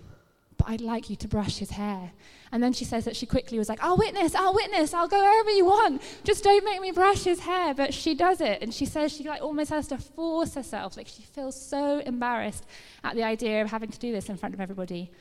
but 0.57 0.69
I'd 0.69 0.81
like 0.81 1.09
you 1.09 1.15
to 1.17 1.27
brush 1.27 1.57
his 1.57 1.71
hair. 1.71 2.11
And 2.51 2.63
then 2.63 2.73
she 2.73 2.85
says 2.85 3.05
that 3.05 3.15
she 3.15 3.25
quickly 3.25 3.57
was 3.57 3.67
like, 3.67 3.83
I'll 3.83 3.97
witness, 3.97 4.35
I'll 4.35 4.53
witness, 4.53 4.93
I'll 4.93 5.07
go 5.07 5.19
wherever 5.19 5.49
you 5.49 5.65
want. 5.65 6.01
Just 6.23 6.43
don't 6.43 6.63
make 6.63 6.81
me 6.81 6.91
brush 6.91 7.23
his 7.23 7.41
hair. 7.41 7.73
But 7.73 7.93
she 7.93 8.15
does 8.15 8.41
it. 8.41 8.61
And 8.61 8.73
she 8.73 8.85
says 8.85 9.11
she 9.11 9.23
like 9.23 9.41
almost 9.41 9.69
has 9.69 9.87
to 9.87 9.97
force 9.97 10.55
herself. 10.55 10.97
Like 10.97 11.07
she 11.07 11.23
feels 11.23 11.59
so 11.59 11.99
embarrassed 11.99 12.65
at 13.03 13.15
the 13.15 13.23
idea 13.23 13.61
of 13.61 13.69
having 13.69 13.89
to 13.89 13.99
do 13.99 14.11
this 14.11 14.29
in 14.29 14.37
front 14.37 14.55
of 14.55 14.61
everybody. 14.61 15.11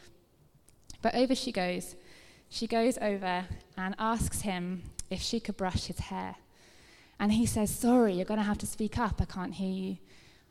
But 1.02 1.14
over 1.14 1.34
she 1.34 1.52
goes. 1.52 1.96
she 2.48 2.66
goes 2.66 2.96
over 2.98 3.46
and 3.76 3.94
asks 3.98 4.42
him 4.42 4.82
if 5.10 5.20
she 5.20 5.40
could 5.40 5.56
brush 5.56 5.86
his 5.86 5.98
hair. 5.98 6.36
And 7.18 7.32
he 7.32 7.46
says, 7.46 7.74
Sorry, 7.74 8.14
you're 8.14 8.24
going 8.24 8.40
to 8.40 8.46
have 8.46 8.58
to 8.58 8.66
speak 8.66 8.98
up. 8.98 9.20
I 9.20 9.24
can't 9.24 9.54
hear 9.54 9.72
you. 9.72 9.96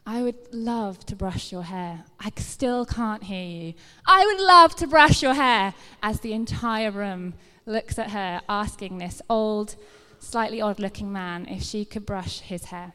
I 0.06 0.22
would 0.22 0.54
love 0.54 1.06
to 1.06 1.16
brush 1.16 1.52
your 1.52 1.64
hair. 1.64 2.04
I 2.20 2.32
still 2.36 2.86
can't 2.86 3.24
hear 3.24 3.46
you. 3.46 3.74
I 4.06 4.26
would 4.26 4.40
love 4.40 4.76
to 4.78 4.88
brush 4.88 5.24
your 5.24 5.34
hair. 5.34 5.74
As 6.02 6.20
the 6.20 6.34
entire 6.34 6.92
room 6.92 7.36
looks 7.66 7.98
at 7.98 8.12
her, 8.12 8.42
asking 8.50 8.98
this 8.98 9.22
old, 9.30 9.76
slightly 10.20 10.60
odd 10.60 10.80
looking 10.80 11.14
man 11.14 11.48
if 11.48 11.64
she 11.64 11.86
could 11.86 12.06
brush 12.06 12.42
his 12.42 12.66
hair. 12.66 12.92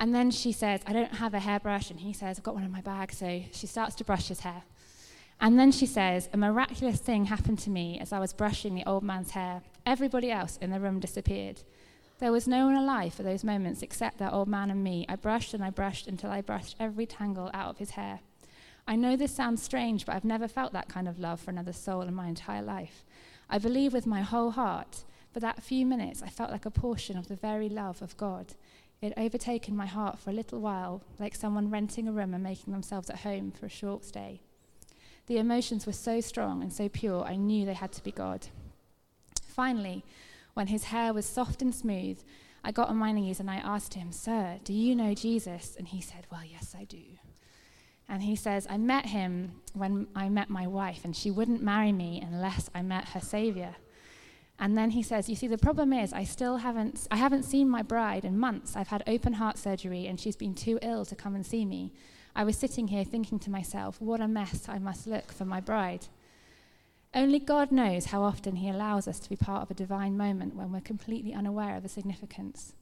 And 0.00 0.12
then 0.12 0.32
she 0.32 0.50
says, 0.50 0.80
I 0.86 0.92
don't 0.92 1.14
have 1.14 1.34
a 1.34 1.40
hairbrush. 1.40 1.90
And 1.90 2.00
he 2.00 2.12
says, 2.12 2.38
I've 2.38 2.44
got 2.44 2.54
one 2.54 2.64
in 2.64 2.72
my 2.72 2.80
bag. 2.80 3.12
So 3.12 3.42
she 3.52 3.68
starts 3.68 3.94
to 3.96 4.04
brush 4.04 4.28
his 4.28 4.40
hair. 4.40 4.62
And 5.40 5.58
then 5.58 5.70
she 5.70 5.86
says, 5.86 6.28
A 6.32 6.36
miraculous 6.36 6.98
thing 6.98 7.26
happened 7.26 7.60
to 7.60 7.70
me 7.70 7.98
as 8.00 8.12
I 8.12 8.18
was 8.18 8.32
brushing 8.32 8.74
the 8.74 8.84
old 8.84 9.04
man's 9.04 9.30
hair. 9.30 9.62
Everybody 9.86 10.30
else 10.30 10.58
in 10.60 10.70
the 10.70 10.80
room 10.80 10.98
disappeared. 10.98 11.62
There 12.20 12.32
was 12.32 12.46
no 12.46 12.66
one 12.66 12.74
alive 12.74 13.14
for 13.14 13.22
those 13.22 13.42
moments 13.42 13.82
except 13.82 14.18
that 14.18 14.34
old 14.34 14.46
man 14.46 14.70
and 14.70 14.84
me. 14.84 15.06
I 15.08 15.16
brushed 15.16 15.54
and 15.54 15.64
I 15.64 15.70
brushed 15.70 16.06
until 16.06 16.30
I 16.30 16.42
brushed 16.42 16.76
every 16.78 17.06
tangle 17.06 17.50
out 17.54 17.70
of 17.70 17.78
his 17.78 17.92
hair. 17.92 18.20
I 18.86 18.94
know 18.94 19.16
this 19.16 19.34
sounds 19.34 19.62
strange, 19.62 20.04
but 20.04 20.14
I've 20.14 20.24
never 20.24 20.46
felt 20.46 20.74
that 20.74 20.88
kind 20.88 21.08
of 21.08 21.18
love 21.18 21.40
for 21.40 21.50
another 21.50 21.72
soul 21.72 22.02
in 22.02 22.14
my 22.14 22.26
entire 22.28 22.60
life. 22.60 23.06
I 23.48 23.56
believe 23.56 23.94
with 23.94 24.06
my 24.06 24.20
whole 24.20 24.50
heart, 24.50 25.04
for 25.32 25.40
that 25.40 25.62
few 25.62 25.86
minutes 25.86 26.22
I 26.22 26.28
felt 26.28 26.50
like 26.50 26.66
a 26.66 26.70
portion 26.70 27.16
of 27.16 27.28
the 27.28 27.36
very 27.36 27.70
love 27.70 28.02
of 28.02 28.16
God. 28.18 28.54
It 29.00 29.16
had 29.16 29.24
overtaken 29.24 29.74
my 29.74 29.86
heart 29.86 30.18
for 30.18 30.28
a 30.28 30.34
little 30.34 30.60
while, 30.60 31.02
like 31.18 31.34
someone 31.34 31.70
renting 31.70 32.06
a 32.06 32.12
room 32.12 32.34
and 32.34 32.44
making 32.44 32.74
themselves 32.74 33.08
at 33.08 33.20
home 33.20 33.50
for 33.50 33.64
a 33.64 33.70
short 33.70 34.04
stay. 34.04 34.42
The 35.26 35.38
emotions 35.38 35.86
were 35.86 35.92
so 35.92 36.20
strong 36.20 36.60
and 36.60 36.70
so 36.70 36.90
pure, 36.90 37.24
I 37.24 37.36
knew 37.36 37.64
they 37.64 37.72
had 37.72 37.92
to 37.92 38.04
be 38.04 38.12
God. 38.12 38.48
Finally, 39.42 40.04
when 40.54 40.68
his 40.68 40.84
hair 40.84 41.12
was 41.12 41.26
soft 41.26 41.62
and 41.62 41.74
smooth, 41.74 42.22
I 42.62 42.72
got 42.72 42.88
on 42.88 42.96
my 42.96 43.12
knees 43.12 43.40
and 43.40 43.50
I 43.50 43.56
asked 43.56 43.94
him, 43.94 44.12
Sir, 44.12 44.58
do 44.64 44.72
you 44.72 44.94
know 44.94 45.14
Jesus? 45.14 45.76
And 45.78 45.88
he 45.88 46.00
said, 46.00 46.26
Well, 46.30 46.44
yes, 46.44 46.74
I 46.78 46.84
do. 46.84 47.02
And 48.08 48.22
he 48.22 48.34
says, 48.34 48.66
I 48.68 48.76
met 48.76 49.06
him 49.06 49.52
when 49.72 50.08
I 50.16 50.28
met 50.28 50.50
my 50.50 50.66
wife, 50.66 51.04
and 51.04 51.14
she 51.14 51.30
wouldn't 51.30 51.62
marry 51.62 51.92
me 51.92 52.20
unless 52.20 52.68
I 52.74 52.82
met 52.82 53.10
her 53.10 53.20
Savior. 53.20 53.76
And 54.58 54.76
then 54.76 54.90
he 54.90 55.02
says, 55.02 55.28
You 55.28 55.36
see, 55.36 55.46
the 55.46 55.56
problem 55.56 55.92
is 55.92 56.12
I 56.12 56.24
still 56.24 56.58
haven't, 56.58 57.06
I 57.10 57.16
haven't 57.16 57.44
seen 57.44 57.68
my 57.70 57.82
bride 57.82 58.24
in 58.24 58.38
months. 58.38 58.76
I've 58.76 58.88
had 58.88 59.02
open 59.06 59.34
heart 59.34 59.58
surgery, 59.58 60.06
and 60.06 60.20
she's 60.20 60.36
been 60.36 60.54
too 60.54 60.78
ill 60.82 61.04
to 61.06 61.14
come 61.14 61.34
and 61.34 61.46
see 61.46 61.64
me. 61.64 61.92
I 62.36 62.44
was 62.44 62.58
sitting 62.58 62.88
here 62.88 63.04
thinking 63.04 63.38
to 63.40 63.50
myself, 63.50 64.00
What 64.00 64.20
a 64.20 64.28
mess 64.28 64.68
I 64.68 64.78
must 64.78 65.06
look 65.06 65.32
for 65.32 65.44
my 65.44 65.60
bride. 65.60 66.08
Only 67.12 67.40
God 67.40 67.72
knows 67.72 68.06
how 68.06 68.22
often 68.22 68.56
He 68.56 68.68
allows 68.68 69.08
us 69.08 69.18
to 69.20 69.28
be 69.28 69.36
part 69.36 69.62
of 69.62 69.70
a 69.70 69.74
divine 69.74 70.16
moment 70.16 70.54
when 70.54 70.72
we're 70.72 70.80
completely 70.80 71.34
unaware 71.34 71.76
of 71.76 71.82
the 71.82 71.88
significance. 71.88 72.74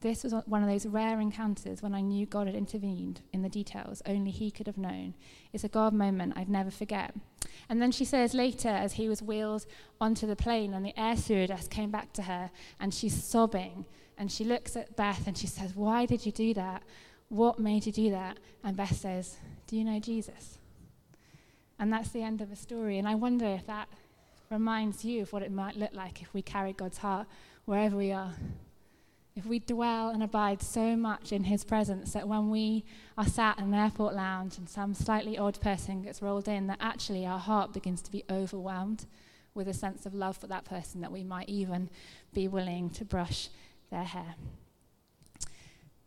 This 0.00 0.22
was 0.22 0.32
one 0.46 0.62
of 0.62 0.68
those 0.68 0.86
rare 0.86 1.20
encounters 1.20 1.82
when 1.82 1.92
I 1.92 2.00
knew 2.00 2.24
God 2.24 2.46
had 2.46 2.54
intervened 2.54 3.20
in 3.32 3.42
the 3.42 3.48
details 3.48 4.00
only 4.06 4.30
He 4.30 4.52
could 4.52 4.68
have 4.68 4.78
known. 4.78 5.14
It's 5.52 5.64
a 5.64 5.68
God 5.68 5.92
moment 5.92 6.34
I'd 6.36 6.48
never 6.48 6.70
forget. 6.70 7.14
And 7.68 7.82
then 7.82 7.90
she 7.90 8.04
says 8.04 8.32
later, 8.32 8.68
as 8.68 8.94
he 8.94 9.08
was 9.08 9.22
wheeled 9.22 9.66
onto 10.00 10.26
the 10.26 10.36
plane 10.36 10.72
and 10.72 10.84
the 10.84 10.98
air 10.98 11.16
stewardess 11.16 11.68
came 11.68 11.90
back 11.90 12.12
to 12.14 12.22
her 12.22 12.50
and 12.80 12.94
she's 12.94 13.22
sobbing 13.22 13.84
and 14.16 14.30
she 14.30 14.44
looks 14.44 14.76
at 14.76 14.96
Beth 14.96 15.26
and 15.26 15.36
she 15.36 15.46
says, 15.46 15.74
Why 15.74 16.06
did 16.06 16.24
you 16.24 16.32
do 16.32 16.54
that? 16.54 16.82
What 17.28 17.58
made 17.58 17.86
you 17.86 17.92
do 17.92 18.10
that? 18.10 18.38
And 18.64 18.76
Beth 18.76 18.96
says, 18.96 19.36
Do 19.66 19.76
you 19.76 19.84
know 19.84 20.00
Jesus? 20.00 20.58
And 21.78 21.92
that's 21.92 22.10
the 22.10 22.22
end 22.22 22.40
of 22.40 22.50
the 22.50 22.56
story. 22.56 22.98
And 22.98 23.08
I 23.08 23.14
wonder 23.14 23.46
if 23.46 23.66
that 23.66 23.88
reminds 24.50 25.04
you 25.04 25.22
of 25.22 25.32
what 25.32 25.42
it 25.42 25.52
might 25.52 25.76
look 25.76 25.92
like 25.92 26.22
if 26.22 26.32
we 26.34 26.42
carry 26.42 26.72
God's 26.72 26.98
heart 26.98 27.26
wherever 27.64 27.96
we 27.96 28.12
are. 28.12 28.34
If 29.36 29.46
we 29.46 29.60
dwell 29.60 30.08
and 30.08 30.22
abide 30.22 30.62
so 30.62 30.96
much 30.96 31.30
in 31.30 31.44
His 31.44 31.62
presence 31.62 32.12
that 32.14 32.26
when 32.26 32.50
we 32.50 32.84
are 33.16 33.26
sat 33.26 33.58
in 33.58 33.66
an 33.66 33.74
airport 33.74 34.14
lounge 34.14 34.58
and 34.58 34.68
some 34.68 34.94
slightly 34.94 35.38
odd 35.38 35.60
person 35.60 36.02
gets 36.02 36.20
rolled 36.20 36.48
in, 36.48 36.66
that 36.66 36.78
actually 36.80 37.24
our 37.24 37.38
heart 37.38 37.72
begins 37.72 38.02
to 38.02 38.10
be 38.10 38.24
overwhelmed 38.28 39.06
with 39.54 39.68
a 39.68 39.74
sense 39.74 40.06
of 40.06 40.14
love 40.14 40.36
for 40.36 40.48
that 40.48 40.64
person 40.64 41.00
that 41.02 41.12
we 41.12 41.22
might 41.22 41.48
even 41.48 41.88
be 42.34 42.48
willing 42.48 42.90
to 42.90 43.04
brush 43.04 43.48
their 43.90 44.04
hair. 44.04 44.34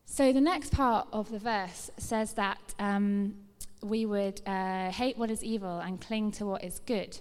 So 0.03 0.33
the 0.33 0.41
next 0.41 0.73
part 0.73 1.07
of 1.13 1.31
the 1.31 1.39
verse 1.39 1.89
says 1.97 2.33
that. 2.33 2.75
Um, 2.79 3.35
we 3.83 4.05
would 4.05 4.41
uh, 4.45 4.91
hate 4.91 5.17
what 5.17 5.31
is 5.31 5.43
evil 5.43 5.79
and 5.79 5.99
cling 5.99 6.31
to 6.33 6.45
what 6.45 6.63
is 6.63 6.79
good. 6.85 7.17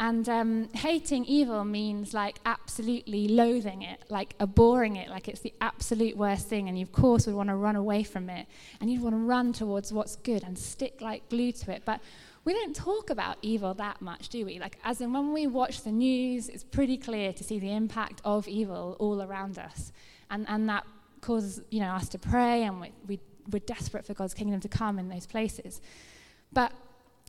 And 0.00 0.28
um, 0.28 0.68
hating 0.74 1.24
evil 1.24 1.64
means 1.64 2.14
like 2.14 2.38
absolutely 2.46 3.26
loathing 3.26 3.82
it, 3.82 4.04
like 4.08 4.34
abhorring 4.38 4.94
it, 4.94 5.08
like 5.08 5.26
it's 5.26 5.40
the 5.40 5.52
absolute 5.60 6.16
worst 6.16 6.46
thing. 6.46 6.68
And 6.68 6.78
you, 6.78 6.84
of 6.84 6.92
course, 6.92 7.26
would 7.26 7.34
want 7.34 7.48
to 7.48 7.56
run 7.56 7.74
away 7.74 8.04
from 8.04 8.30
it. 8.30 8.46
And 8.80 8.90
you'd 8.90 9.02
want 9.02 9.14
to 9.14 9.18
run 9.18 9.52
towards 9.52 9.92
what's 9.92 10.14
good 10.14 10.44
and 10.44 10.56
stick 10.56 11.00
like 11.00 11.28
glue 11.28 11.50
to 11.50 11.72
it. 11.72 11.82
But 11.84 12.00
we 12.44 12.52
don't 12.52 12.76
talk 12.76 13.10
about 13.10 13.38
evil 13.42 13.74
that 13.74 14.00
much, 14.00 14.28
do 14.28 14.46
we? 14.46 14.60
Like, 14.60 14.78
as 14.84 15.00
in 15.00 15.12
when 15.12 15.32
we 15.32 15.48
watch 15.48 15.82
the 15.82 15.90
news, 15.90 16.48
it's 16.48 16.64
pretty 16.64 16.96
clear 16.96 17.32
to 17.32 17.42
see 17.42 17.58
the 17.58 17.72
impact 17.72 18.20
of 18.24 18.46
evil 18.46 18.96
all 19.00 19.20
around 19.20 19.58
us. 19.58 19.92
And, 20.30 20.48
and 20.48 20.68
that 20.68 20.86
causes 21.20 21.60
you 21.70 21.80
know, 21.80 21.90
us 21.90 22.08
to 22.10 22.18
pray 22.18 22.62
and 22.62 22.80
we, 22.80 22.92
we 23.06 23.18
we're 23.50 23.60
desperate 23.60 24.06
for 24.06 24.14
God's 24.14 24.34
kingdom 24.34 24.60
to 24.60 24.68
come 24.68 24.98
in 24.98 25.08
those 25.08 25.26
places. 25.26 25.80
But 26.52 26.72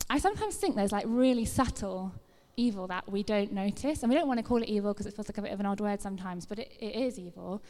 I 0.08 0.18
sometimes 0.18 0.56
think 0.56 0.76
there's 0.76 0.92
like 0.92 1.04
really 1.06 1.44
subtle 1.44 2.12
evil 2.56 2.86
that 2.88 3.10
we 3.10 3.22
don't 3.22 3.52
notice. 3.52 4.02
And 4.02 4.10
we 4.10 4.16
don't 4.16 4.28
want 4.28 4.38
to 4.38 4.44
call 4.44 4.62
it 4.62 4.68
evil 4.68 4.92
because 4.92 5.06
it 5.06 5.14
feels 5.14 5.28
like 5.28 5.38
a 5.38 5.42
bit 5.42 5.52
of 5.52 5.60
an 5.60 5.66
odd 5.66 5.80
word 5.80 6.00
sometimes, 6.00 6.46
but 6.46 6.58
it, 6.58 6.72
it 6.78 6.94
is 6.94 7.18
evil. 7.18 7.62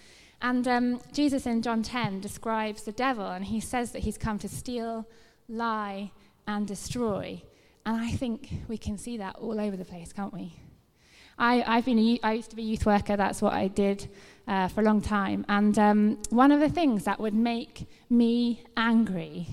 And 0.42 0.66
um, 0.66 1.00
Jesus 1.12 1.47
in 1.47 1.62
John 1.62 1.83
10 1.83 2.21
describes 2.21 2.83
the 2.83 2.92
devil, 2.92 3.26
and 3.26 3.45
he 3.45 3.61
says 3.61 3.92
that 3.92 4.00
he's 4.00 4.16
come 4.16 4.38
to 4.38 4.49
steal, 4.49 5.07
lie, 5.49 6.12
and 6.47 6.66
destroy. 6.66 7.42
And 7.85 7.97
I 7.97 8.11
think 8.12 8.50
we 8.69 8.78
can 8.78 8.97
see 8.97 9.16
that 9.19 9.37
all 9.37 9.61
over 9.61 9.76
the 9.76 9.85
place, 9.85 10.12
can't 10.12 10.33
we? 10.33 10.54
I, 11.38 11.62
I've 11.66 11.85
been 11.85 11.99
a, 11.99 12.21
I 12.23 12.33
used 12.35 12.50
to 12.50 12.57
be 12.57 12.62
a 12.62 12.66
youth 12.66 12.87
worker, 12.87 13.16
that's 13.16 13.40
what 13.40 13.52
I 13.52 13.69
did 13.69 14.09
uh, 14.47 14.69
for 14.69 14.81
a 14.81 14.85
long 14.85 15.01
time. 15.01 15.45
And 15.49 15.79
um, 15.79 16.19
one 16.31 16.53
of 16.53 16.61
the 16.61 16.69
things 16.69 17.05
that 17.05 17.21
would 17.21 17.35
make 17.35 17.87
me 18.09 18.65
angry, 18.77 19.47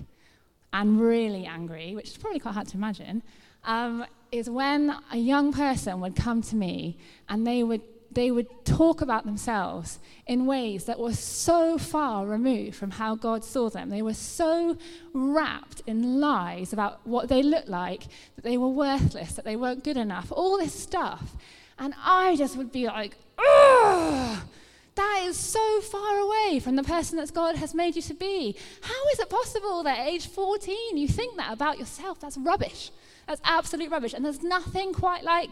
and 0.73 0.99
really 0.99 1.45
angry, 1.45 1.95
which 1.95 2.09
is 2.09 2.17
probably 2.17 2.39
quite 2.39 2.53
hard 2.53 2.67
to 2.67 2.77
imagine, 2.77 3.23
um, 3.63 4.05
is 4.31 4.49
when 4.49 4.95
a 5.11 5.17
young 5.17 5.53
person 5.53 5.99
would 6.01 6.15
come 6.15 6.41
to 6.41 6.55
me 6.55 6.97
and 7.29 7.47
they 7.47 7.63
would 7.63 7.81
they 8.11 8.31
would 8.31 8.65
talk 8.65 9.01
about 9.01 9.25
themselves 9.25 9.99
in 10.25 10.45
ways 10.45 10.85
that 10.85 10.97
were 10.97 11.13
so 11.13 11.77
far 11.77 12.25
removed 12.25 12.75
from 12.75 12.91
how 12.91 13.15
God 13.15 13.43
saw 13.43 13.69
them. 13.69 13.89
They 13.89 14.01
were 14.01 14.13
so 14.13 14.77
wrapped 15.13 15.81
in 15.85 16.19
lies 16.19 16.73
about 16.73 17.05
what 17.05 17.29
they 17.29 17.43
looked 17.43 17.67
like, 17.67 18.03
that 18.35 18.43
they 18.43 18.57
were 18.57 18.69
worthless, 18.69 19.33
that 19.33 19.45
they 19.45 19.55
weren't 19.55 19.83
good 19.83 19.97
enough, 19.97 20.31
all 20.31 20.57
this 20.57 20.73
stuff. 20.73 21.35
And 21.77 21.93
I 22.03 22.35
just 22.37 22.57
would 22.57 22.71
be 22.71 22.87
like, 22.87 23.17
ugh, 23.37 24.39
that 24.97 25.23
is 25.25 25.37
so 25.37 25.81
far 25.81 26.17
away 26.17 26.59
from 26.59 26.75
the 26.75 26.83
person 26.83 27.17
that 27.17 27.33
God 27.33 27.55
has 27.55 27.73
made 27.73 27.95
you 27.95 28.01
to 28.03 28.13
be. 28.13 28.55
How 28.81 29.07
is 29.13 29.19
it 29.19 29.29
possible 29.29 29.83
that 29.83 29.99
at 29.99 30.07
age 30.07 30.27
14 30.27 30.97
you 30.97 31.07
think 31.07 31.37
that 31.37 31.53
about 31.53 31.79
yourself? 31.79 32.19
That's 32.19 32.37
rubbish. 32.37 32.91
That's 33.27 33.41
absolute 33.43 33.89
rubbish. 33.89 34.13
And 34.13 34.25
there's 34.25 34.43
nothing 34.43 34.93
quite 34.93 35.23
like 35.23 35.51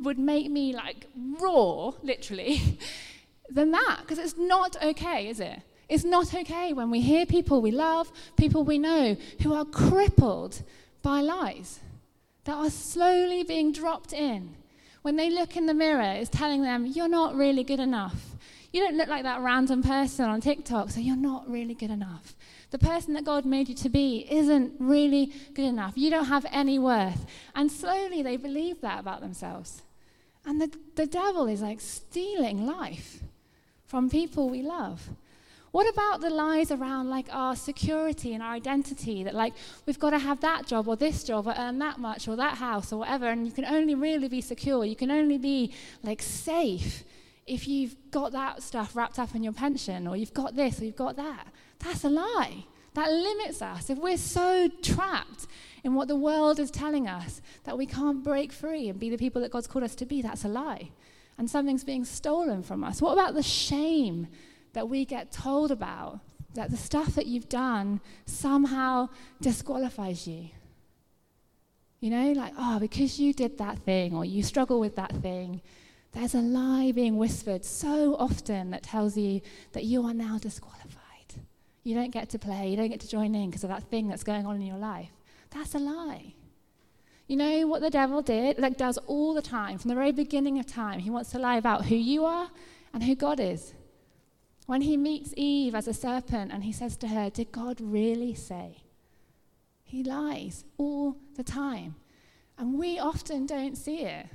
would 0.00 0.18
make 0.18 0.50
me 0.50 0.74
like 0.74 1.06
raw, 1.40 1.92
literally, 2.02 2.78
than 3.50 3.72
that. 3.72 3.98
Because 4.00 4.18
it's 4.18 4.38
not 4.38 4.76
okay, 4.82 5.28
is 5.28 5.40
it? 5.40 5.60
It's 5.88 6.04
not 6.04 6.34
okay 6.34 6.72
when 6.72 6.90
we 6.90 7.00
hear 7.00 7.26
people 7.26 7.60
we 7.60 7.70
love, 7.70 8.10
people 8.36 8.64
we 8.64 8.78
know, 8.78 9.16
who 9.42 9.52
are 9.52 9.64
crippled 9.64 10.62
by 11.02 11.20
lies 11.20 11.80
that 12.44 12.54
are 12.54 12.70
slowly 12.70 13.42
being 13.42 13.72
dropped 13.72 14.12
in 14.12 14.56
when 15.04 15.16
they 15.16 15.28
look 15.28 15.54
in 15.54 15.66
the 15.66 15.74
mirror, 15.74 16.14
it's 16.16 16.30
telling 16.30 16.62
them, 16.62 16.86
You're 16.86 17.08
not 17.08 17.34
really 17.34 17.62
good 17.62 17.78
enough. 17.78 18.36
You 18.74 18.80
don't 18.80 18.96
look 18.96 19.06
like 19.06 19.22
that 19.22 19.40
random 19.40 19.84
person 19.84 20.24
on 20.24 20.40
TikTok, 20.40 20.90
so 20.90 20.98
you're 20.98 21.14
not 21.14 21.48
really 21.48 21.74
good 21.74 21.92
enough. 21.92 22.34
The 22.72 22.78
person 22.78 23.14
that 23.14 23.24
God 23.24 23.44
made 23.44 23.68
you 23.68 23.74
to 23.76 23.88
be 23.88 24.26
isn't 24.28 24.72
really 24.80 25.32
good 25.54 25.66
enough. 25.66 25.92
You 25.94 26.10
don't 26.10 26.24
have 26.24 26.44
any 26.50 26.80
worth. 26.80 27.24
And 27.54 27.70
slowly 27.70 28.20
they 28.20 28.36
believe 28.36 28.80
that 28.80 28.98
about 28.98 29.20
themselves. 29.20 29.82
And 30.44 30.60
the, 30.60 30.76
the 30.96 31.06
devil 31.06 31.46
is 31.46 31.62
like 31.62 31.80
stealing 31.80 32.66
life 32.66 33.20
from 33.86 34.10
people 34.10 34.50
we 34.50 34.62
love. 34.62 35.08
What 35.70 35.88
about 35.88 36.20
the 36.20 36.30
lies 36.30 36.72
around 36.72 37.08
like 37.10 37.28
our 37.30 37.54
security 37.54 38.34
and 38.34 38.42
our 38.42 38.54
identity 38.54 39.22
that 39.22 39.36
like 39.36 39.54
we've 39.86 40.00
got 40.00 40.10
to 40.10 40.18
have 40.18 40.40
that 40.40 40.66
job 40.66 40.88
or 40.88 40.96
this 40.96 41.22
job 41.22 41.46
or 41.46 41.54
earn 41.56 41.78
that 41.78 41.98
much 41.98 42.26
or 42.26 42.34
that 42.34 42.58
house 42.58 42.92
or 42.92 42.98
whatever 42.98 43.28
and 43.28 43.46
you 43.46 43.52
can 43.52 43.66
only 43.66 43.94
really 43.94 44.26
be 44.26 44.40
secure, 44.40 44.84
you 44.84 44.96
can 44.96 45.12
only 45.12 45.38
be 45.38 45.72
like 46.02 46.20
safe 46.20 47.04
if 47.46 47.68
you've 47.68 47.94
got 48.10 48.32
that 48.32 48.62
stuff 48.62 48.96
wrapped 48.96 49.18
up 49.18 49.34
in 49.34 49.42
your 49.42 49.52
pension 49.52 50.06
or 50.06 50.16
you've 50.16 50.34
got 50.34 50.56
this 50.56 50.80
or 50.80 50.84
you've 50.84 50.96
got 50.96 51.16
that. 51.16 51.46
That's 51.78 52.04
a 52.04 52.08
lie. 52.08 52.64
that 52.94 53.10
limits 53.10 53.60
us, 53.60 53.90
if 53.90 53.98
we're 53.98 54.16
so 54.16 54.68
trapped 54.82 55.46
in 55.82 55.94
what 55.94 56.08
the 56.08 56.16
world 56.16 56.58
is 56.58 56.70
telling 56.70 57.06
us 57.06 57.42
that 57.64 57.76
we 57.76 57.86
can't 57.86 58.22
break 58.22 58.52
free 58.52 58.88
and 58.88 58.98
be 58.98 59.10
the 59.10 59.18
people 59.18 59.42
that 59.42 59.50
God's 59.50 59.66
called 59.66 59.84
us 59.84 59.94
to 59.96 60.06
be, 60.06 60.22
that's 60.22 60.44
a 60.44 60.48
lie. 60.48 60.90
And 61.36 61.50
something's 61.50 61.84
being 61.84 62.04
stolen 62.04 62.62
from 62.62 62.84
us. 62.84 63.02
What 63.02 63.12
about 63.12 63.34
the 63.34 63.42
shame 63.42 64.28
that 64.72 64.88
we 64.88 65.04
get 65.04 65.32
told 65.32 65.72
about? 65.72 66.20
That 66.54 66.70
the 66.70 66.76
stuff 66.76 67.16
that 67.16 67.26
you've 67.26 67.48
done 67.48 68.00
somehow 68.26 69.08
disqualifies 69.40 70.28
you. 70.28 70.50
You 71.98 72.10
know, 72.10 72.32
like, 72.32 72.52
oh, 72.56 72.78
because 72.78 73.18
you 73.18 73.32
did 73.32 73.58
that 73.58 73.80
thing 73.80 74.14
or 74.14 74.24
you 74.24 74.44
struggle 74.44 74.78
with 74.78 74.94
that 74.94 75.10
thing, 75.16 75.62
there's 76.14 76.34
a 76.34 76.40
lie 76.40 76.92
being 76.92 77.16
whispered 77.16 77.64
so 77.64 78.14
often 78.18 78.70
that 78.70 78.82
tells 78.82 79.16
you 79.16 79.40
that 79.72 79.84
you 79.84 80.04
are 80.06 80.14
now 80.14 80.38
disqualified. 80.38 81.00
You 81.82 81.94
don't 81.94 82.10
get 82.10 82.30
to 82.30 82.38
play, 82.38 82.68
you 82.68 82.76
don't 82.76 82.88
get 82.88 83.00
to 83.00 83.08
join 83.08 83.34
in 83.34 83.50
because 83.50 83.64
of 83.64 83.70
that 83.70 83.90
thing 83.90 84.08
that's 84.08 84.24
going 84.24 84.46
on 84.46 84.56
in 84.56 84.62
your 84.62 84.78
life. 84.78 85.10
That's 85.50 85.74
a 85.74 85.78
lie. 85.78 86.34
You 87.26 87.36
know 87.36 87.66
what 87.66 87.80
the 87.80 87.90
devil 87.90 88.22
did, 88.22 88.58
like 88.58 88.76
does 88.76 88.98
all 89.06 89.34
the 89.34 89.42
time, 89.42 89.78
from 89.78 89.88
the 89.88 89.94
very 89.94 90.12
beginning 90.12 90.58
of 90.58 90.66
time. 90.66 91.00
He 91.00 91.10
wants 91.10 91.30
to 91.30 91.38
lie 91.38 91.56
about 91.56 91.86
who 91.86 91.96
you 91.96 92.24
are 92.24 92.50
and 92.92 93.02
who 93.02 93.14
God 93.14 93.40
is. 93.40 93.74
When 94.66 94.82
he 94.82 94.96
meets 94.96 95.34
Eve 95.36 95.74
as 95.74 95.88
a 95.88 95.94
serpent 95.94 96.52
and 96.52 96.64
he 96.64 96.72
says 96.72 96.96
to 96.98 97.08
her, 97.08 97.28
Did 97.28 97.52
God 97.52 97.80
really 97.80 98.34
say? 98.34 98.78
He 99.82 100.02
lies 100.02 100.64
all 100.78 101.16
the 101.36 101.44
time. 101.44 101.96
And 102.56 102.78
we 102.78 102.98
often 102.98 103.46
don't 103.46 103.76
see 103.76 104.00
it. 104.02 104.26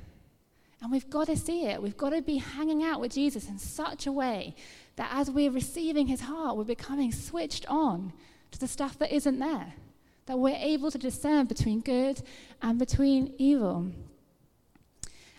And 0.82 0.92
we've 0.92 1.10
got 1.10 1.28
to 1.28 1.36
see 1.36 1.66
it. 1.66 1.82
We've 1.82 1.98
got 1.98 2.12
to 2.12 2.22
be 2.22 2.38
hanging 2.38 2.84
out 2.84 3.02
with 3.02 3.12
Jesus 3.12 3.50
in 3.50 3.60
such 3.60 4.08
a 4.08 4.12
way 4.12 4.56
that 4.96 5.10
as 5.14 5.30
we're 5.30 5.52
receiving 5.52 6.08
his 6.08 6.22
heart, 6.22 6.58
we're 6.58 6.64
becoming 6.64 7.12
switched 7.12 7.66
on 7.68 8.14
to 8.52 8.60
the 8.60 8.68
stuff 8.68 8.98
that 9.00 9.14
isn't 9.14 9.40
there. 9.40 9.74
That 10.26 10.40
we're 10.40 10.56
able 10.56 10.92
to 10.92 10.98
discern 10.98 11.48
between 11.48 11.82
good 11.82 12.22
and 12.62 12.80
between 12.80 13.34
evil. 13.38 13.92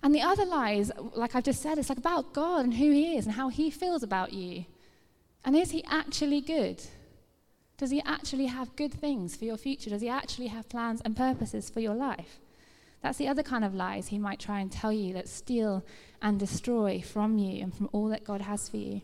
And 0.02 0.14
the 0.14 0.22
other 0.22 0.44
lies, 0.44 0.90
like 1.14 1.34
I've 1.34 1.44
just 1.44 1.62
said, 1.62 1.78
it's 1.78 1.88
like 1.88 1.98
about 1.98 2.32
God 2.32 2.64
and 2.64 2.74
who 2.74 2.90
he 2.90 3.16
is 3.16 3.26
and 3.26 3.34
how 3.34 3.48
he 3.48 3.70
feels 3.70 4.02
about 4.02 4.32
you. 4.32 4.64
And 5.44 5.56
is 5.56 5.70
he 5.70 5.84
actually 5.84 6.40
good? 6.40 6.82
Does 7.78 7.90
he 7.90 8.02
actually 8.02 8.46
have 8.46 8.76
good 8.76 8.92
things 8.92 9.36
for 9.36 9.46
your 9.46 9.56
future? 9.56 9.90
Does 9.90 10.02
he 10.02 10.08
actually 10.08 10.48
have 10.48 10.68
plans 10.68 11.00
and 11.02 11.16
purposes 11.16 11.70
for 11.70 11.80
your 11.80 11.94
life? 11.94 12.38
That's 13.02 13.18
the 13.18 13.28
other 13.28 13.42
kind 13.42 13.64
of 13.64 13.74
lies 13.74 14.08
he 14.08 14.18
might 14.18 14.38
try 14.38 14.60
and 14.60 14.70
tell 14.70 14.92
you 14.92 15.14
that 15.14 15.28
steal 15.28 15.84
and 16.20 16.38
destroy 16.38 17.00
from 17.00 17.38
you 17.38 17.62
and 17.62 17.74
from 17.74 17.88
all 17.92 18.08
that 18.08 18.24
God 18.24 18.42
has 18.42 18.68
for 18.68 18.76
you. 18.76 19.00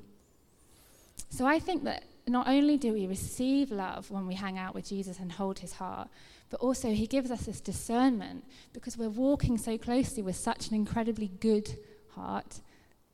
So 1.31 1.47
I 1.47 1.59
think 1.59 1.85
that 1.85 2.05
not 2.27 2.49
only 2.49 2.77
do 2.77 2.93
we 2.93 3.07
receive 3.07 3.71
love 3.71 4.11
when 4.11 4.27
we 4.27 4.35
hang 4.35 4.59
out 4.59 4.75
with 4.75 4.89
Jesus 4.89 5.19
and 5.19 5.33
hold 5.33 5.61
his 5.61 5.75
heart, 5.75 6.09
but 6.51 6.61
also 6.61 6.91
he 6.91 7.07
gives 7.07 7.31
us 7.31 7.47
this 7.47 7.61
discernment 7.61 8.45
because 8.73 8.97
we're 8.97 9.09
walking 9.09 9.59
so 9.59 9.79
closely 9.79 10.23
with 10.23 10.37
such 10.37 10.69
an 10.69 10.75
incredibly 10.75 11.29
good 11.41 11.77
heart 12.11 12.61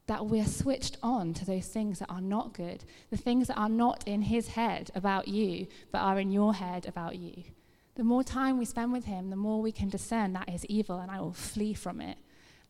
that 0.06 0.26
we're 0.26 0.44
switched 0.44 0.96
on 1.02 1.32
to 1.32 1.44
those 1.44 1.66
things 1.66 2.00
that 2.00 2.10
are 2.10 2.20
not 2.20 2.52
good, 2.52 2.84
the 3.10 3.16
things 3.16 3.46
that 3.48 3.56
are 3.56 3.68
not 3.68 4.02
in 4.06 4.22
his 4.22 4.48
head 4.48 4.90
about 4.94 5.28
you, 5.28 5.66
but 5.90 6.00
are 6.00 6.18
in 6.18 6.32
your 6.32 6.54
head 6.54 6.86
about 6.86 7.16
you. 7.16 7.44
The 7.94 8.04
more 8.04 8.24
time 8.24 8.58
we 8.58 8.64
spend 8.64 8.92
with 8.92 9.04
Him, 9.04 9.30
the 9.30 9.36
more 9.36 9.60
we 9.60 9.72
can 9.72 9.88
discern 9.88 10.32
that 10.32 10.48
is 10.48 10.64
evil 10.66 10.98
and 10.98 11.10
I 11.10 11.20
will 11.20 11.32
flee 11.32 11.74
from 11.74 12.00
it, 12.00 12.16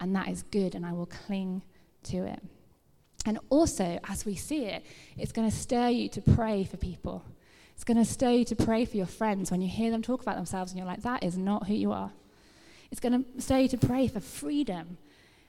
and 0.00 0.14
that 0.16 0.28
is 0.28 0.42
good 0.42 0.74
and 0.74 0.84
I 0.84 0.92
will 0.92 1.06
cling 1.06 1.62
to 2.04 2.24
it. 2.24 2.42
And 3.24 3.38
also, 3.50 4.00
as 4.08 4.26
we 4.26 4.34
see 4.34 4.64
it, 4.64 4.84
it's 5.16 5.30
going 5.30 5.48
to 5.48 5.56
stir 5.56 5.90
you 5.90 6.08
to 6.08 6.20
pray 6.20 6.64
for 6.64 6.76
people. 6.76 7.24
It's 7.74 7.84
going 7.84 7.96
to 7.96 8.04
stir 8.04 8.30
you 8.30 8.44
to 8.46 8.56
pray 8.56 8.84
for 8.84 8.96
your 8.96 9.06
friends 9.06 9.50
when 9.50 9.60
you 9.60 9.68
hear 9.68 9.90
them 9.90 10.02
talk 10.02 10.22
about 10.22 10.36
themselves 10.36 10.72
and 10.72 10.78
you're 10.78 10.86
like, 10.86 11.02
that 11.02 11.22
is 11.22 11.38
not 11.38 11.68
who 11.68 11.74
you 11.74 11.92
are. 11.92 12.10
It's 12.90 13.00
going 13.00 13.24
to 13.24 13.40
stir 13.40 13.60
you 13.60 13.68
to 13.68 13.78
pray 13.78 14.08
for 14.08 14.20
freedom 14.20 14.98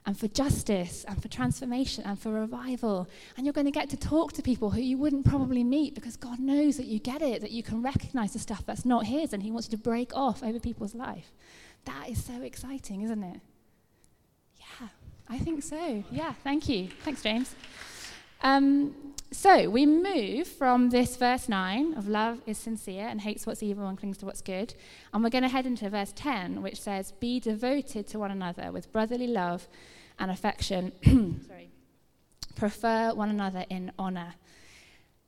and 0.06 0.18
for 0.18 0.28
justice 0.28 1.06
and 1.08 1.22
for 1.22 1.28
transformation 1.28 2.04
and 2.06 2.20
for 2.20 2.32
revival. 2.32 3.08
And 3.38 3.46
you're 3.46 3.54
going 3.54 3.66
to 3.66 3.72
get 3.72 3.90
to 3.92 3.98
talk 3.98 4.34
to 4.34 4.42
people 4.42 4.72
who 4.72 4.82
you 4.82 4.98
wouldn't 4.98 5.26
probably 5.26 5.64
meet 5.64 5.96
because 5.96 6.18
God 6.18 6.40
knows 6.40 6.78
that 6.78 6.88
you 6.88 7.00
get 7.00 7.22
it, 7.22 7.42
that 7.42 7.52
you 7.52 7.64
can 7.64 7.82
recognize 7.82 8.34
the 8.34 8.40
stuff 8.40 8.66
that's 8.66 8.86
not 8.86 9.06
His, 9.06 9.34
and 9.34 9.44
He 9.44 9.52
wants 9.52 9.68
you 9.68 9.78
to 9.78 9.84
break 9.84 10.16
off 10.16 10.44
over 10.44 10.60
people's 10.60 10.94
life. 10.94 11.32
That 11.86 12.10
is 12.10 12.24
so 12.24 12.42
exciting, 12.42 13.02
isn't 13.02 13.24
it? 13.24 13.40
Yeah, 14.58 14.88
I 15.30 15.40
think 15.40 15.64
so. 15.64 16.04
Yeah, 16.12 16.34
thank 16.44 16.68
you. 16.68 16.90
Thanks, 17.04 17.22
James. 17.22 17.56
Um, 18.42 18.94
so 19.32 19.70
we 19.70 19.86
move 19.86 20.48
from 20.48 20.90
this 20.90 21.16
verse 21.16 21.50
9 21.50 21.96
of 21.96 22.08
love 22.08 22.42
is 22.46 22.58
sincere 22.58 23.08
and 23.08 23.22
hates 23.22 23.48
what's 23.48 23.64
evil 23.64 23.88
and 23.88 23.98
clings 23.98 24.18
to 24.20 24.26
what's 24.26 24.42
good. 24.42 24.76
And 25.12 25.24
we're 25.24 25.30
going 25.30 25.44
to 25.44 25.50
head 25.50 25.66
into 25.66 25.90
verse 25.90 26.14
10, 26.16 26.62
which 26.62 26.80
says, 26.80 27.14
Be 27.14 27.40
devoted 27.40 28.06
to 28.08 28.20
one 28.20 28.32
another 28.32 28.72
with 28.72 28.92
brotherly 28.92 29.28
love 29.28 29.68
and 30.20 30.32
affection. 30.32 30.92
Sorry. 31.48 31.70
Prefer 32.56 33.14
one 33.14 33.30
another 33.30 33.66
in 33.70 33.92
honor. 33.98 34.36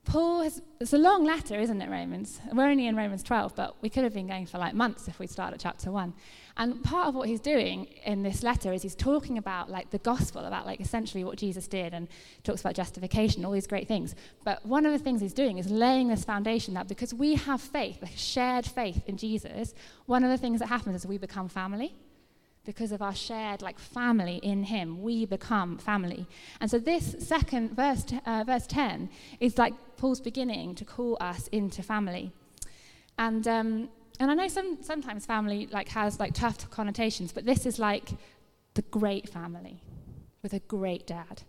Paul 0.06 0.43
has, 0.43 0.62
it's 0.80 0.93
a 0.93 0.98
long 1.00 1.26
letter, 1.26 1.60
isn't 1.60 1.82
it, 1.82 1.89
Romans? 1.89 2.39
We're 2.54 2.67
only 2.67 2.86
in 2.86 2.95
Romans 2.95 3.24
12, 3.24 3.56
but 3.56 3.82
we 3.82 3.89
could 3.89 4.04
have 4.04 4.13
been 4.13 4.28
going 4.28 4.45
for 4.45 4.60
like 4.60 4.76
months 4.76 5.08
if 5.08 5.17
we 5.17 5.26
started 5.26 5.56
at 5.56 5.60
chapter 5.60 5.91
1. 5.91 6.13
And 6.58 6.84
part 6.84 7.08
of 7.08 7.15
what 7.15 7.28
he's 7.28 7.39
doing 7.39 7.86
in 8.06 8.21
this 8.21 8.43
letter 8.43 8.71
is 8.71 8.84
he's 8.84 8.95
talking 8.95 9.38
about 9.38 9.69
like 9.69 9.89
the 9.89 9.98
gospel, 9.98 10.45
about 10.45 10.65
like 10.65 10.80
essentially 10.80 11.24
what 11.24 11.38
Jesus 11.38 11.67
did, 11.67 11.93
and 11.93 12.08
talks 12.43 12.62
about 12.62 12.76
justification, 12.76 13.43
all 13.43 13.52
these 13.52 13.67
great 13.67 13.88
things. 13.88 14.15
But 14.43 14.65
one 14.65 14.86
of 14.86 14.91
the 14.91 15.00
things 15.00 15.21
he's 15.21 15.34
doing 15.34 15.58
is 15.58 15.69
laying 15.69 16.08
this 16.08 16.24
foundation 16.24 16.76
that 16.76 16.88
because 16.88 17.13
we 17.13 17.36
have 17.36 17.60
faith, 17.60 18.02
a 18.04 18.08
shared 18.15 18.65
faith 18.65 19.04
in 19.08 19.17
Jesus, 19.17 19.74
one 20.06 20.24
of 20.24 20.30
the 20.30 20.38
things 20.38 20.60
that 20.60 20.67
happens 20.67 20.95
is 20.98 21.08
we 21.08 21.17
become 21.17 21.50
family 21.50 21.95
because 22.65 22.91
of 22.91 23.01
our 23.01 23.15
shared 23.15 23.62
like 23.62 23.80
family 23.80 24.38
in 24.43 24.63
him. 24.63 25.01
We 25.01 25.25
become 25.25 25.78
family. 25.78 26.28
And 26.60 26.69
so 26.69 26.80
this 26.80 27.15
second 27.19 27.75
verse 27.75 28.06
uh, 28.25 28.43
verse 28.45 28.67
10 28.67 29.10
is 29.39 29.58
like 29.58 29.73
paul's 29.97 30.21
beginning 30.21 30.75
to 30.75 30.86
call 30.86 31.17
us 31.21 31.47
into 31.49 31.84
family. 31.84 32.32
And 33.17 33.47
um, 33.47 33.89
and 34.19 34.32
i 34.32 34.34
know 34.34 34.47
some 34.47 34.78
sometimes 34.82 35.25
family 35.25 35.67
like 35.71 35.89
has 35.89 36.19
like 36.21 36.34
tough 36.34 36.69
connotations 36.69 37.34
but 37.34 37.45
this 37.45 37.65
is 37.65 37.78
like 37.78 38.12
the 38.75 38.82
great 38.84 39.28
family 39.28 39.82
with 40.45 40.54
a 40.54 40.60
great 40.60 41.08
dad. 41.08 41.41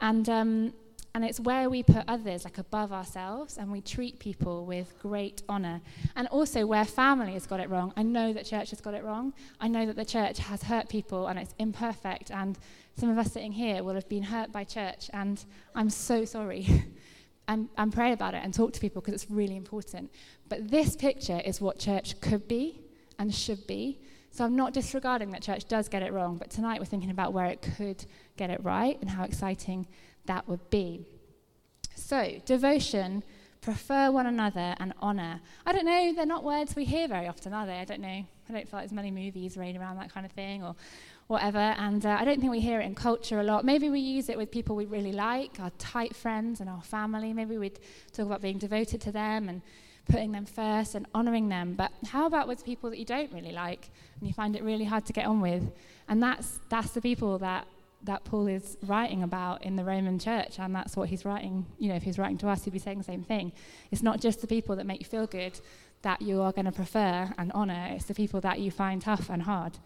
And 0.00 0.28
um, 0.28 0.72
and 1.14 1.24
it's 1.24 1.40
where 1.40 1.68
we 1.70 1.82
put 1.82 2.04
others 2.06 2.44
like 2.44 2.58
above 2.58 2.92
ourselves 2.92 3.56
and 3.56 3.72
we 3.72 3.80
treat 3.80 4.18
people 4.18 4.66
with 4.66 4.94
great 5.00 5.42
honor. 5.48 5.80
And 6.14 6.28
also 6.28 6.66
where 6.66 6.84
family 6.84 7.32
has 7.32 7.46
got 7.46 7.60
it 7.60 7.70
wrong. 7.70 7.92
I 7.96 8.02
know 8.02 8.32
that 8.32 8.44
church 8.44 8.70
has 8.70 8.80
got 8.80 8.94
it 8.94 9.02
wrong. 9.02 9.32
I 9.60 9.68
know 9.68 9.86
that 9.86 9.96
the 9.96 10.04
church 10.04 10.38
has 10.38 10.62
hurt 10.62 10.88
people 10.88 11.26
and 11.26 11.38
it's 11.38 11.54
imperfect. 11.58 12.30
And 12.30 12.58
some 12.96 13.08
of 13.08 13.18
us 13.18 13.32
sitting 13.32 13.52
here 13.52 13.82
will 13.82 13.94
have 13.94 14.08
been 14.08 14.22
hurt 14.22 14.52
by 14.52 14.64
church. 14.64 15.10
And 15.12 15.42
I'm 15.74 15.90
so 15.90 16.24
sorry. 16.24 16.84
and, 17.48 17.68
and 17.78 17.92
pray 17.92 18.12
about 18.12 18.34
it 18.34 18.42
and 18.44 18.52
talk 18.52 18.74
to 18.74 18.80
people 18.80 19.00
because 19.00 19.14
it's 19.14 19.30
really 19.30 19.56
important. 19.56 20.12
But 20.48 20.70
this 20.70 20.94
picture 20.94 21.40
is 21.44 21.60
what 21.60 21.78
church 21.78 22.20
could 22.20 22.46
be 22.46 22.82
and 23.18 23.34
should 23.34 23.66
be. 23.66 23.98
So 24.30 24.44
I'm 24.44 24.54
not 24.54 24.74
disregarding 24.74 25.30
that 25.30 25.42
church 25.42 25.66
does 25.66 25.88
get 25.88 26.02
it 26.02 26.12
wrong, 26.12 26.36
but 26.36 26.50
tonight 26.50 26.78
we're 26.78 26.84
thinking 26.84 27.10
about 27.10 27.32
where 27.32 27.46
it 27.46 27.62
could 27.76 28.04
get 28.36 28.50
it 28.50 28.62
right 28.62 28.98
and 29.00 29.08
how 29.10 29.24
exciting 29.24 29.86
that 30.28 30.48
would 30.48 30.70
be. 30.70 31.04
So, 31.96 32.40
devotion, 32.46 33.24
prefer 33.60 34.10
one 34.10 34.26
another, 34.26 34.74
and 34.78 34.94
honor. 35.00 35.40
I 35.66 35.72
don't 35.72 35.84
know, 35.84 36.14
they're 36.14 36.24
not 36.24 36.44
words 36.44 36.76
we 36.76 36.84
hear 36.84 37.08
very 37.08 37.26
often, 37.26 37.52
are 37.52 37.66
they? 37.66 37.80
I 37.80 37.84
don't 37.84 38.00
know. 38.00 38.08
I 38.08 38.52
don't 38.52 38.68
feel 38.68 38.78
like 38.78 38.88
there's 38.88 38.92
many 38.92 39.10
movies 39.10 39.56
made 39.56 39.76
around 39.76 39.96
that 39.98 40.12
kind 40.12 40.24
of 40.24 40.32
thing 40.32 40.62
or 40.62 40.74
whatever. 41.26 41.58
And 41.58 42.06
uh, 42.06 42.16
I 42.18 42.24
don't 42.24 42.40
think 42.40 42.50
we 42.50 42.60
hear 42.60 42.80
it 42.80 42.86
in 42.86 42.94
culture 42.94 43.40
a 43.40 43.42
lot. 43.42 43.64
Maybe 43.64 43.90
we 43.90 44.00
use 44.00 44.28
it 44.28 44.38
with 44.38 44.50
people 44.50 44.74
we 44.74 44.86
really 44.86 45.12
like, 45.12 45.60
our 45.60 45.70
tight 45.78 46.16
friends 46.16 46.60
and 46.60 46.70
our 46.70 46.82
family. 46.82 47.32
Maybe 47.32 47.58
we'd 47.58 47.78
talk 48.12 48.26
about 48.26 48.40
being 48.40 48.58
devoted 48.58 49.00
to 49.02 49.12
them 49.12 49.48
and 49.48 49.60
putting 50.08 50.32
them 50.32 50.46
first 50.46 50.94
and 50.94 51.06
honoring 51.14 51.50
them. 51.50 51.74
But 51.74 51.92
how 52.06 52.26
about 52.26 52.48
with 52.48 52.64
people 52.64 52.88
that 52.90 52.98
you 52.98 53.04
don't 53.04 53.30
really 53.32 53.52
like 53.52 53.90
and 54.18 54.26
you 54.26 54.32
find 54.32 54.56
it 54.56 54.62
really 54.62 54.84
hard 54.84 55.04
to 55.06 55.12
get 55.12 55.26
on 55.26 55.40
with? 55.40 55.70
And 56.08 56.22
that's, 56.22 56.60
that's 56.70 56.92
the 56.92 57.02
people 57.02 57.38
that 57.38 57.66
that 58.04 58.24
Paul 58.24 58.46
is 58.46 58.76
writing 58.82 59.22
about 59.22 59.64
in 59.64 59.76
the 59.76 59.84
Roman 59.84 60.18
church, 60.18 60.58
and 60.58 60.74
that's 60.74 60.96
what 60.96 61.08
he's 61.08 61.24
writing. 61.24 61.66
You 61.78 61.88
know, 61.88 61.96
if 61.96 62.02
he's 62.02 62.18
writing 62.18 62.38
to 62.38 62.48
us, 62.48 62.64
he'd 62.64 62.72
be 62.72 62.78
saying 62.78 62.98
the 62.98 63.04
same 63.04 63.24
thing. 63.24 63.52
It's 63.90 64.02
not 64.02 64.20
just 64.20 64.40
the 64.40 64.46
people 64.46 64.76
that 64.76 64.86
make 64.86 65.00
you 65.00 65.06
feel 65.06 65.26
good 65.26 65.60
that 66.02 66.22
you 66.22 66.40
are 66.40 66.52
going 66.52 66.64
to 66.64 66.72
prefer 66.72 67.32
and 67.38 67.50
honor, 67.52 67.88
it's 67.90 68.04
the 68.04 68.14
people 68.14 68.40
that 68.40 68.60
you 68.60 68.70
find 68.70 69.02
tough 69.02 69.28
and 69.28 69.42
hard. 69.42 69.78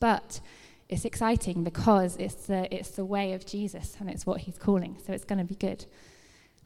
But 0.00 0.40
it's 0.88 1.04
exciting 1.04 1.64
because 1.64 2.16
it's 2.16 2.46
the, 2.46 2.72
it's 2.74 2.90
the 2.90 3.04
way 3.04 3.32
of 3.32 3.46
Jesus 3.46 3.96
and 4.00 4.08
it's 4.10 4.26
what 4.26 4.42
he's 4.42 4.58
calling, 4.58 4.96
so 5.04 5.12
it's 5.12 5.24
going 5.24 5.38
to 5.38 5.44
be 5.44 5.54
good. 5.54 5.86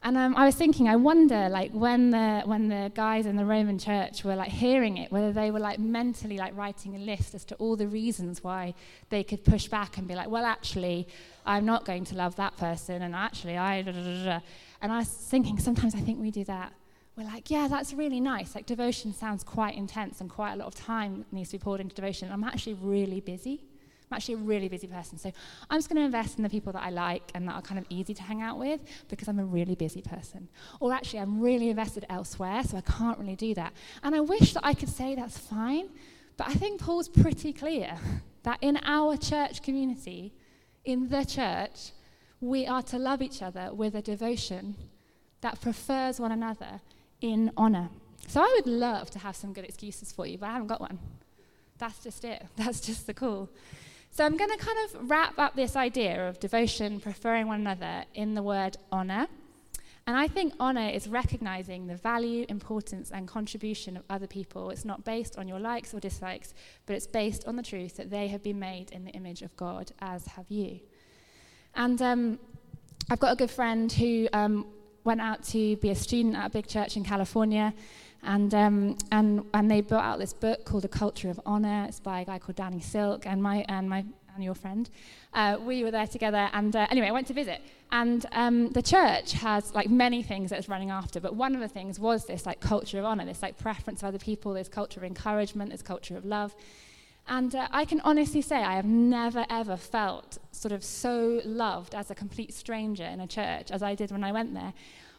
And 0.04 0.18
um, 0.18 0.34
I 0.36 0.46
was 0.46 0.56
thinking, 0.56 0.88
I 0.88 0.96
wonder, 0.96 1.48
like, 1.48 1.70
when 1.70 2.10
the 2.10 2.42
when 2.44 2.68
the 2.68 2.90
guys 2.92 3.24
in 3.24 3.36
the 3.36 3.44
Roman 3.44 3.78
church 3.78 4.24
were 4.24 4.34
like 4.34 4.50
hearing 4.50 4.96
it, 4.96 5.12
whether 5.12 5.32
they 5.32 5.52
were 5.52 5.60
like 5.60 5.78
mentally 5.78 6.38
like 6.38 6.56
writing 6.56 6.96
a 6.96 6.98
list 6.98 7.36
as 7.36 7.44
to 7.46 7.54
all 7.56 7.76
the 7.76 7.86
reasons 7.86 8.42
why 8.42 8.74
they 9.10 9.22
could 9.22 9.44
push 9.44 9.68
back 9.68 9.98
and 9.98 10.08
be 10.08 10.16
like, 10.16 10.28
well, 10.28 10.44
actually, 10.44 11.06
I'm 11.46 11.64
not 11.64 11.84
going 11.84 12.04
to 12.06 12.16
love 12.16 12.34
that 12.36 12.56
person, 12.56 13.02
and 13.02 13.14
actually, 13.14 13.56
I. 13.56 13.82
Da, 13.82 13.92
da, 13.92 14.24
da, 14.24 14.40
and 14.80 14.90
I 14.90 14.98
was 14.98 15.08
thinking, 15.08 15.60
sometimes 15.60 15.94
I 15.94 16.00
think 16.00 16.20
we 16.20 16.32
do 16.32 16.42
that. 16.44 16.72
we're 17.16 17.24
like, 17.24 17.50
yeah, 17.50 17.68
that's 17.68 17.92
really 17.94 18.18
nice. 18.20 18.56
Like, 18.56 18.66
devotion 18.66 19.14
sounds 19.14 19.44
quite 19.44 19.76
intense 19.76 20.20
and 20.20 20.28
quite 20.28 20.54
a 20.54 20.56
lot 20.56 20.66
of 20.66 20.74
time 20.74 21.24
needs 21.30 21.50
to 21.50 21.58
be 21.58 21.62
poured 21.62 21.80
into 21.80 21.94
devotion. 21.94 22.30
I'm 22.32 22.42
actually 22.42 22.74
really 22.74 23.20
busy. 23.20 23.62
I'm 24.12 24.16
actually 24.16 24.34
a 24.34 24.38
really 24.38 24.68
busy 24.68 24.86
person. 24.86 25.16
So 25.16 25.32
I'm 25.70 25.78
just 25.78 25.88
going 25.88 25.96
to 25.96 26.04
invest 26.04 26.36
in 26.36 26.42
the 26.42 26.50
people 26.50 26.70
that 26.74 26.82
I 26.82 26.90
like 26.90 27.30
and 27.34 27.48
that 27.48 27.54
are 27.54 27.62
kind 27.62 27.78
of 27.78 27.86
easy 27.88 28.12
to 28.12 28.22
hang 28.22 28.42
out 28.42 28.58
with 28.58 28.80
because 29.08 29.26
I'm 29.26 29.38
a 29.38 29.44
really 29.44 29.74
busy 29.74 30.02
person. 30.02 30.48
Or 30.80 30.92
actually, 30.92 31.20
I'm 31.20 31.40
really 31.40 31.70
invested 31.70 32.04
elsewhere, 32.10 32.62
so 32.62 32.76
I 32.76 32.82
can't 32.82 33.18
really 33.18 33.36
do 33.36 33.54
that. 33.54 33.72
And 34.02 34.14
I 34.14 34.20
wish 34.20 34.52
that 34.52 34.66
I 34.66 34.74
could 34.74 34.90
say 34.90 35.14
that's 35.14 35.38
fine, 35.38 35.88
but 36.36 36.46
I 36.46 36.52
think 36.52 36.82
Paul's 36.82 37.08
pretty 37.08 37.54
clear 37.54 37.96
that 38.42 38.58
in 38.60 38.78
our 38.84 39.16
church 39.16 39.62
community, 39.62 40.34
in 40.84 41.08
the 41.08 41.24
church, 41.24 41.92
we 42.42 42.66
are 42.66 42.82
to 42.82 42.98
love 42.98 43.22
each 43.22 43.40
other 43.40 43.72
with 43.72 43.94
a 43.94 44.02
devotion 44.02 44.74
that 45.40 45.58
prefers 45.62 46.20
one 46.20 46.32
another 46.32 46.82
in 47.22 47.50
honor. 47.56 47.88
So 48.28 48.42
I 48.42 48.52
would 48.56 48.66
love 48.66 49.10
to 49.12 49.18
have 49.20 49.36
some 49.36 49.54
good 49.54 49.64
excuses 49.64 50.12
for 50.12 50.26
you, 50.26 50.36
but 50.36 50.50
I 50.50 50.52
haven't 50.52 50.68
got 50.68 50.82
one. 50.82 50.98
That's 51.78 52.02
just 52.04 52.24
it. 52.24 52.44
That's 52.56 52.80
just 52.80 53.06
the 53.06 53.14
call. 53.14 53.48
So 54.14 54.26
I'm 54.26 54.36
going 54.36 54.50
to 54.50 54.58
kind 54.58 54.78
of 54.84 55.10
wrap 55.10 55.38
up 55.38 55.56
this 55.56 55.74
idea 55.74 56.28
of 56.28 56.38
devotion, 56.38 57.00
preferring 57.00 57.46
one 57.46 57.60
another, 57.60 58.04
in 58.12 58.34
the 58.34 58.42
word 58.42 58.76
honor. 58.92 59.26
And 60.06 60.14
I 60.14 60.28
think 60.28 60.52
honor 60.60 60.86
is 60.90 61.08
recognizing 61.08 61.86
the 61.86 61.96
value, 61.96 62.44
importance, 62.50 63.10
and 63.10 63.26
contribution 63.26 63.96
of 63.96 64.02
other 64.10 64.26
people. 64.26 64.68
It's 64.68 64.84
not 64.84 65.02
based 65.02 65.38
on 65.38 65.48
your 65.48 65.58
likes 65.58 65.94
or 65.94 66.00
dislikes, 66.00 66.52
but 66.84 66.94
it's 66.94 67.06
based 67.06 67.46
on 67.46 67.56
the 67.56 67.62
truth 67.62 67.96
that 67.96 68.10
they 68.10 68.28
have 68.28 68.42
been 68.42 68.58
made 68.58 68.90
in 68.90 69.06
the 69.06 69.12
image 69.12 69.40
of 69.40 69.56
God, 69.56 69.92
as 70.02 70.26
have 70.26 70.50
you. 70.50 70.80
And 71.74 72.02
um, 72.02 72.38
I've 73.08 73.18
got 73.18 73.32
a 73.32 73.36
good 73.36 73.50
friend 73.50 73.90
who 73.90 74.28
um, 74.34 74.66
went 75.04 75.22
out 75.22 75.42
to 75.44 75.76
be 75.76 75.88
a 75.88 75.94
student 75.94 76.36
at 76.36 76.48
a 76.48 76.50
big 76.50 76.66
church 76.66 76.98
in 76.98 77.04
California. 77.04 77.72
And, 78.22 78.54
um, 78.54 78.96
and, 79.10 79.44
and 79.52 79.70
they 79.70 79.80
brought 79.80 80.04
out 80.04 80.18
this 80.18 80.32
book 80.32 80.64
called 80.64 80.84
A 80.84 80.88
Culture 80.88 81.28
of 81.28 81.40
Honor. 81.44 81.86
It's 81.88 82.00
by 82.00 82.20
a 82.20 82.24
guy 82.24 82.38
called 82.38 82.56
Danny 82.56 82.80
Silk 82.80 83.26
and 83.26 83.42
my, 83.42 83.64
and 83.68 83.88
my 83.88 84.04
and 84.34 84.44
your 84.44 84.54
friend. 84.54 84.88
Uh, 85.34 85.58
we 85.60 85.84
were 85.84 85.90
there 85.90 86.06
together. 86.06 86.48
And 86.52 86.74
uh, 86.74 86.86
anyway, 86.90 87.08
I 87.08 87.12
went 87.12 87.26
to 87.28 87.34
visit. 87.34 87.60
And 87.90 88.24
um, 88.32 88.70
the 88.70 88.82
church 88.82 89.32
has 89.32 89.74
like 89.74 89.90
many 89.90 90.22
things 90.22 90.50
that 90.50 90.58
it's 90.58 90.68
running 90.68 90.90
after. 90.90 91.20
But 91.20 91.34
one 91.34 91.54
of 91.54 91.60
the 91.60 91.68
things 91.68 91.98
was 91.98 92.26
this 92.26 92.46
like 92.46 92.60
culture 92.60 92.98
of 92.98 93.04
honor, 93.04 93.24
this 93.24 93.42
like 93.42 93.58
preference 93.58 94.02
of 94.02 94.08
other 94.08 94.18
people, 94.18 94.54
this 94.54 94.68
culture 94.68 95.00
of 95.00 95.04
encouragement, 95.04 95.70
this 95.70 95.82
culture 95.82 96.16
of 96.16 96.24
love. 96.24 96.54
And 97.28 97.54
uh, 97.54 97.68
I 97.70 97.84
can 97.84 98.00
honestly 98.00 98.42
say 98.42 98.56
I 98.56 98.74
have 98.74 98.84
never 98.84 99.46
ever 99.48 99.76
felt 99.76 100.38
sort 100.50 100.72
of 100.72 100.82
so 100.82 101.40
loved 101.44 101.94
as 101.94 102.10
a 102.10 102.14
complete 102.14 102.52
stranger 102.52 103.04
in 103.04 103.20
a 103.20 103.26
church 103.26 103.70
as 103.70 103.82
I 103.82 103.94
did 103.94 104.10
when 104.10 104.24
I 104.24 104.32
went 104.32 104.54
there 104.54 104.72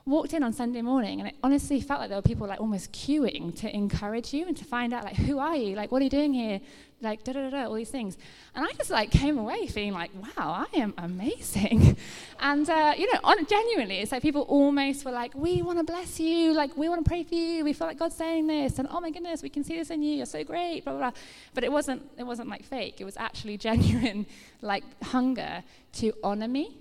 walked 0.06 0.34
in 0.34 0.44
on 0.44 0.52
Sunday 0.52 0.82
morning 0.82 1.20
and 1.20 1.30
it 1.30 1.36
honestly 1.42 1.80
felt 1.80 2.02
like 2.02 2.10
there 2.10 2.18
were 2.18 2.22
people 2.22 2.46
like 2.46 2.60
almost 2.60 2.92
queuing 2.92 3.58
to 3.58 3.74
encourage 3.74 4.34
you 4.34 4.46
and 4.46 4.58
to 4.58 4.66
find 4.66 4.94
out 4.94 5.06
like 5.06 5.16
who 5.16 5.40
are 5.40 5.56
you? 5.56 5.76
Like 5.76 5.94
what 5.94 6.02
are 6.02 6.04
you 6.04 6.10
doing 6.10 6.34
here? 6.34 6.60
Like 7.02 7.24
da 7.24 7.32
da 7.32 7.50
da 7.50 7.66
all 7.66 7.74
these 7.74 7.90
things. 7.90 8.18
And 8.54 8.66
I 8.66 8.72
just 8.74 8.90
like 8.90 9.12
came 9.12 9.38
away 9.38 9.68
feeling 9.68 9.94
like 9.94 10.12
wow 10.14 10.68
I 10.74 10.78
am 10.78 10.94
amazing. 10.98 11.98
And 12.40 12.70
uh, 12.70 12.94
you 12.98 13.12
know 13.14 13.20
on, 13.24 13.46
genuinely 13.46 14.00
it's 14.00 14.12
like 14.12 14.22
people 14.22 14.42
almost 14.42 15.06
were 15.06 15.12
like 15.12 15.34
we 15.34 15.62
want 15.62 15.78
to 15.78 15.86
bless 15.86 16.20
you. 16.20 16.52
Like 16.52 16.76
we 16.76 16.90
want 16.90 17.06
to 17.06 17.08
pray 17.08 17.24
for 17.24 17.36
you. 17.36 17.64
We 17.64 17.72
feel 17.72 17.88
like 17.88 17.98
God's 17.98 18.16
saying 18.16 18.48
this. 18.48 18.80
And 18.80 18.90
oh 18.92 19.00
my 19.00 19.12
goodness 19.12 19.42
we 19.42 19.48
can 19.48 19.64
see 19.64 19.78
this 19.78 19.90
in 19.90 20.04
you. 20.04 20.16
You're 20.16 20.26
so 20.26 20.44
great 20.44 20.84
blah 20.84 20.94
blah 20.94 21.12
blah. 21.12 21.20
But 21.54 21.64
it 21.64 21.72
wasn't 21.72 22.02
it 22.18 22.24
wasn't 22.24 22.50
like 22.50 22.66
fake. 22.66 23.00
It 23.00 23.06
was 23.06 23.16
actually 23.16 23.58
genuine 23.70 24.26
like 24.62 24.84
hunger 25.02 25.64
to 25.94 26.12
honor 26.22 26.50
me. 26.50 26.76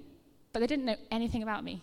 But 0.53 0.59
they 0.61 0.67
didn't 0.67 0.87
know 0.87 0.97
anything 1.13 1.45
about 1.45 1.63
me 1.63 1.83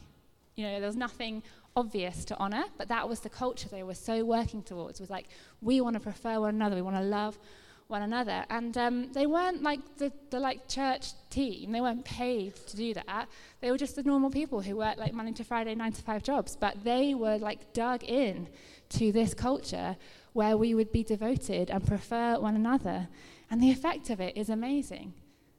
you 0.60 0.66
know, 0.66 0.80
there 0.82 0.88
was 0.88 0.98
nothing 0.98 1.42
obvious 1.78 2.26
to 2.26 2.38
honor, 2.38 2.66
but 2.78 2.90
that 2.90 3.08
was 3.08 3.22
the 3.22 3.30
culture 3.30 3.70
they 3.70 3.84
were 3.84 3.94
so 3.94 4.26
working 4.26 4.62
towards. 4.62 5.00
Was 5.00 5.10
like, 5.10 5.30
we 5.62 5.80
want 5.80 5.94
to 5.94 6.02
prefer 6.02 6.42
one 6.42 6.54
another, 6.54 6.76
we 6.76 6.82
want 6.82 6.98
to 6.98 7.02
love 7.02 7.40
one 7.88 8.02
another. 8.02 8.44
And 8.50 8.78
um, 8.78 9.14
they 9.14 9.26
weren't 9.26 9.64
like 9.64 9.80
the, 9.98 10.12
the 10.32 10.40
like 10.40 10.68
church 10.68 11.14
team. 11.30 11.72
They 11.72 11.80
weren't 11.80 12.04
paid 12.04 12.58
to 12.68 12.76
do 12.76 12.94
that. 12.94 13.30
They 13.62 13.72
were 13.72 13.78
just 13.78 13.96
the 13.96 14.04
normal 14.04 14.30
people 14.30 14.60
who 14.62 14.76
worked 14.76 15.00
like 15.00 15.14
Monday 15.14 15.32
to 15.32 15.46
Friday, 15.46 15.74
nine 15.76 15.94
to 15.94 16.02
five 16.02 16.24
jobs. 16.24 16.58
But 16.60 16.84
they 16.84 17.14
were 17.14 17.38
like 17.38 17.72
dug 17.72 18.04
in 18.04 18.50
to 18.90 19.14
this 19.14 19.34
culture 19.34 19.96
where 20.34 20.58
we 20.58 20.76
would 20.76 20.92
be 20.92 21.04
devoted 21.04 21.72
and 21.72 21.88
prefer 21.88 22.38
one 22.38 22.56
another. 22.56 23.08
And 23.50 23.64
the 23.64 23.72
effect 23.72 24.10
of 24.10 24.20
it 24.20 24.36
is 24.36 24.50
amazing. 24.50 25.14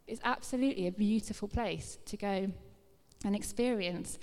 It's 0.07 0.21
absolutely 0.25 0.89
a 0.89 0.93
beautiful 0.93 1.49
place 1.49 1.99
to 2.05 2.17
go 2.19 2.53
and 3.25 3.35
experience 3.35 4.19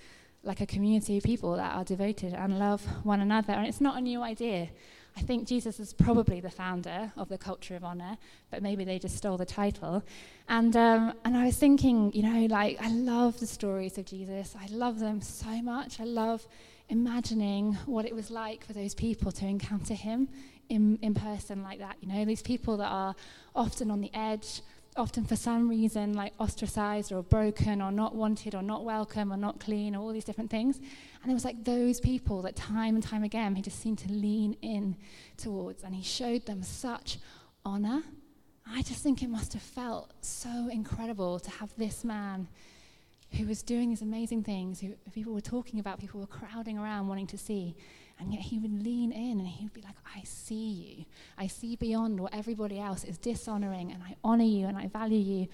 like 0.48 0.62
a 0.62 0.66
community 0.66 1.18
of 1.18 1.24
people 1.24 1.56
that 1.56 1.76
are 1.76 1.84
devoted 1.84 2.34
and 2.34 2.58
love 2.58 2.84
one 3.04 3.20
another. 3.20 3.54
And 3.54 3.68
it's 3.68 3.82
not 3.82 3.98
a 3.98 4.02
new 4.02 4.24
idea. 4.24 4.70
I 5.18 5.22
think 5.22 5.48
Jesus 5.48 5.80
is 5.80 5.94
probably 5.94 6.40
the 6.40 6.50
founder 6.50 7.12
of 7.18 7.28
the 7.28 7.38
culture 7.38 7.76
of 7.76 7.84
honor, 7.84 8.18
but 8.52 8.62
maybe 8.62 8.86
they 8.86 9.00
just 9.00 9.18
stole 9.18 9.36
the 9.36 9.46
title. 9.46 10.04
And, 10.48 10.76
um, 10.78 11.14
and 11.26 11.36
I 11.36 11.46
was 11.46 11.58
thinking, 11.58 12.14
you 12.14 12.22
know, 12.22 12.46
like, 12.46 12.78
I 12.82 12.90
love 12.90 13.40
the 13.40 13.48
stories 13.48 13.98
of 13.98 14.06
Jesus. 14.06 14.56
I 14.60 14.68
love 14.72 15.00
them 15.00 15.22
so 15.22 15.62
much. 15.62 16.00
I 16.00 16.04
love 16.04 16.48
imagining 16.90 17.74
what 17.86 18.06
it 18.06 18.14
was 18.16 18.30
like 18.30 18.64
for 18.64 18.74
those 18.74 18.94
people 18.94 19.32
to 19.32 19.46
encounter 19.46 19.96
him 19.96 20.30
in, 20.70 21.00
in 21.02 21.14
person 21.16 21.64
like 21.64 21.80
that. 21.80 21.96
You 22.00 22.10
know, 22.10 22.24
these 22.24 22.44
people 22.44 22.78
that 22.78 22.88
are 22.88 23.16
often 23.56 23.90
on 23.90 24.02
the 24.02 24.12
edge, 24.14 24.62
often 24.98 25.26
for 25.26 25.36
some 25.36 25.70
reason 25.70 26.14
like 26.14 26.34
ostracized 26.40 27.12
or 27.12 27.24
broken 27.24 27.82
or 27.82 27.92
not 27.92 28.16
wanted 28.16 28.56
or 28.56 28.62
not 28.62 28.84
welcome 28.84 29.32
or 29.32 29.38
not 29.38 29.60
clean 29.60 29.96
or 29.96 30.00
all 30.00 30.12
these 30.12 30.24
different 30.24 30.50
things. 30.50 30.78
And 31.22 31.32
it 31.32 31.34
was 31.34 31.46
like 31.46 31.64
those 31.64 32.00
people 32.00 32.42
that 32.44 32.56
time 32.56 32.96
and 32.96 33.04
time 33.04 33.24
again 33.24 33.56
he 33.56 33.62
just 33.62 33.80
seemed 33.80 34.00
to 34.00 34.12
lean 34.12 34.58
in 34.62 34.96
towards 35.38 35.84
and 35.84 35.96
he 35.96 36.04
showed 36.04 36.46
them 36.46 36.64
such 36.64 37.20
honor. 37.66 38.04
I 38.70 38.82
just 38.82 39.02
think 39.02 39.24
it 39.24 39.30
must 39.30 39.54
have 39.54 39.62
felt 39.62 40.14
so 40.22 40.70
incredible 40.72 41.40
to 41.40 41.50
have 41.52 41.72
this 41.78 42.04
man 42.04 42.48
who 43.34 43.46
was 43.46 43.62
doing 43.62 43.90
these 43.90 44.02
amazing 44.02 44.44
things, 44.44 44.80
who 44.80 44.94
people 45.12 45.34
were 45.34 45.42
talking 45.42 45.80
about, 45.80 46.00
people 46.00 46.20
were 46.20 46.28
crowding 46.28 46.78
around 46.78 47.08
wanting 47.08 47.28
to 47.28 47.38
see. 47.38 47.76
And 48.20 48.34
yet 48.34 48.42
he 48.42 48.58
would 48.58 48.84
lean 48.84 49.12
in 49.12 49.40
and 49.40 49.48
he 49.48 49.66
would 49.66 49.74
be 49.74 49.82
like, 49.82 49.96
I 50.16 50.24
see 50.24 50.70
you. 50.70 51.06
I 51.38 51.48
see 51.48 51.76
beyond 51.76 52.20
what 52.20 52.34
everybody 52.34 52.80
else 52.80 53.04
is 53.04 53.18
dishonoring, 53.18 53.92
and 53.92 54.02
I 54.02 54.16
honor 54.24 54.44
you 54.44 54.66
and 54.66 54.78
I 54.78 54.88
value 54.88 55.20
you. 55.20 55.48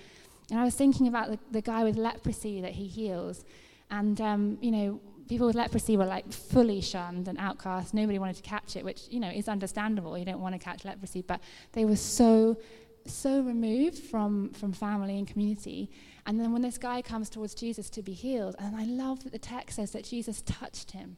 And 0.49 0.59
I 0.59 0.63
was 0.63 0.75
thinking 0.75 1.07
about 1.07 1.29
the, 1.29 1.39
the 1.51 1.61
guy 1.61 1.83
with 1.83 1.97
leprosy 1.97 2.61
that 2.61 2.73
he 2.73 2.87
heals. 2.87 3.43
And, 3.89 4.19
um, 4.21 4.57
you 4.61 4.71
know, 4.71 5.01
people 5.27 5.47
with 5.47 5.55
leprosy 5.55 5.97
were 5.97 6.05
like 6.05 6.31
fully 6.31 6.81
shunned 6.81 7.27
and 7.27 7.37
outcast. 7.37 7.93
Nobody 7.93 8.19
wanted 8.19 8.37
to 8.37 8.41
catch 8.41 8.75
it, 8.75 8.83
which, 8.83 9.03
you 9.09 9.19
know, 9.19 9.29
is 9.29 9.47
understandable. 9.47 10.17
You 10.17 10.25
don't 10.25 10.41
want 10.41 10.53
to 10.55 10.59
catch 10.59 10.85
leprosy. 10.85 11.21
But 11.21 11.41
they 11.71 11.85
were 11.85 11.95
so, 11.95 12.57
so 13.05 13.41
removed 13.41 13.97
from, 13.97 14.49
from 14.51 14.73
family 14.73 15.17
and 15.17 15.27
community. 15.27 15.89
And 16.25 16.39
then 16.39 16.51
when 16.53 16.61
this 16.61 16.77
guy 16.77 17.01
comes 17.01 17.29
towards 17.29 17.53
Jesus 17.55 17.89
to 17.91 18.01
be 18.01 18.13
healed, 18.13 18.55
and 18.59 18.75
I 18.75 18.85
love 18.85 19.23
that 19.23 19.31
the 19.31 19.39
text 19.39 19.77
says 19.77 19.91
that 19.91 20.03
Jesus 20.03 20.41
touched 20.41 20.91
him. 20.91 21.17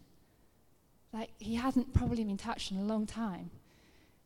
Like 1.15 1.29
he 1.39 1.55
hasn't 1.55 1.93
probably 1.93 2.25
been 2.25 2.35
touched 2.35 2.71
in 2.71 2.77
a 2.77 2.83
long 2.83 3.05
time. 3.05 3.49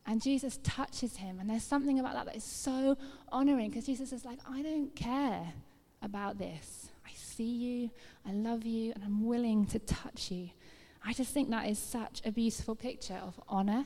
And 0.08 0.24
Jesus 0.24 0.60
touches 0.64 1.18
him. 1.18 1.40
And 1.40 1.48
there's 1.48 1.64
something 1.64 2.00
about 2.00 2.16
that 2.16 2.26
that 2.26 2.36
is 2.36 2.44
so 2.44 2.98
honoring 3.32 3.70
because 3.70 3.86
Jesus 3.86 4.12
is 4.12 4.26
like, 4.26 4.40
I 4.50 4.64
don't 4.64 4.96
care 4.96 5.54
about 6.02 6.40
this. 6.40 6.90
I 7.06 7.12
see 7.14 7.44
you, 7.44 7.92
I 8.28 8.32
love 8.32 8.66
you, 8.66 8.92
and 8.94 9.04
I'm 9.04 9.24
willing 9.24 9.68
to 9.68 9.78
touch 9.78 10.32
you. 10.32 10.50
I 11.06 11.14
just 11.14 11.32
think 11.32 11.52
that 11.52 11.70
is 11.70 11.78
such 11.78 12.24
a 12.26 12.32
beautiful 12.32 12.76
picture 12.76 13.20
of 13.22 13.40
honor. 13.48 13.86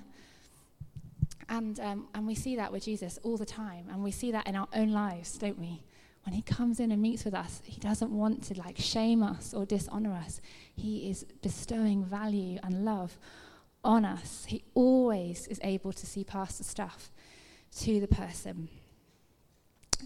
And, 1.50 1.78
um, 1.82 2.08
and 2.16 2.26
we 2.26 2.36
see 2.36 2.56
that 2.56 2.72
with 2.72 2.86
Jesus 2.86 3.20
all 3.24 3.36
the 3.36 3.46
time. 3.46 3.88
And 3.92 4.02
we 4.02 4.12
see 4.12 4.32
that 4.32 4.48
in 4.48 4.56
our 4.56 4.70
own 4.74 4.94
lives, 4.94 5.38
don't 5.38 5.60
we? 5.60 5.84
When 6.26 6.34
he 6.34 6.42
comes 6.42 6.80
in 6.80 6.92
and 6.92 7.02
meets 7.02 7.26
with 7.26 7.34
us, 7.34 7.62
he 7.66 7.80
doesn't 7.80 8.12
want 8.12 8.44
to 8.46 8.58
like 8.58 8.78
shame 8.78 9.22
us 9.22 9.54
or 9.54 9.66
dishonor 9.66 10.14
us. 10.14 10.40
He 10.74 11.10
is 11.10 11.26
bestowing 11.42 12.06
value 12.06 12.60
and 12.64 12.86
love 12.86 13.18
on 13.84 14.06
us. 14.06 14.46
He 14.48 14.64
always 14.74 15.48
is 15.48 15.60
able 15.64 15.92
to 15.92 16.06
see 16.06 16.24
past 16.24 16.60
the 16.60 16.64
stuff 16.64 17.12
to 17.80 18.00
the 18.00 18.08
person. 18.08 18.70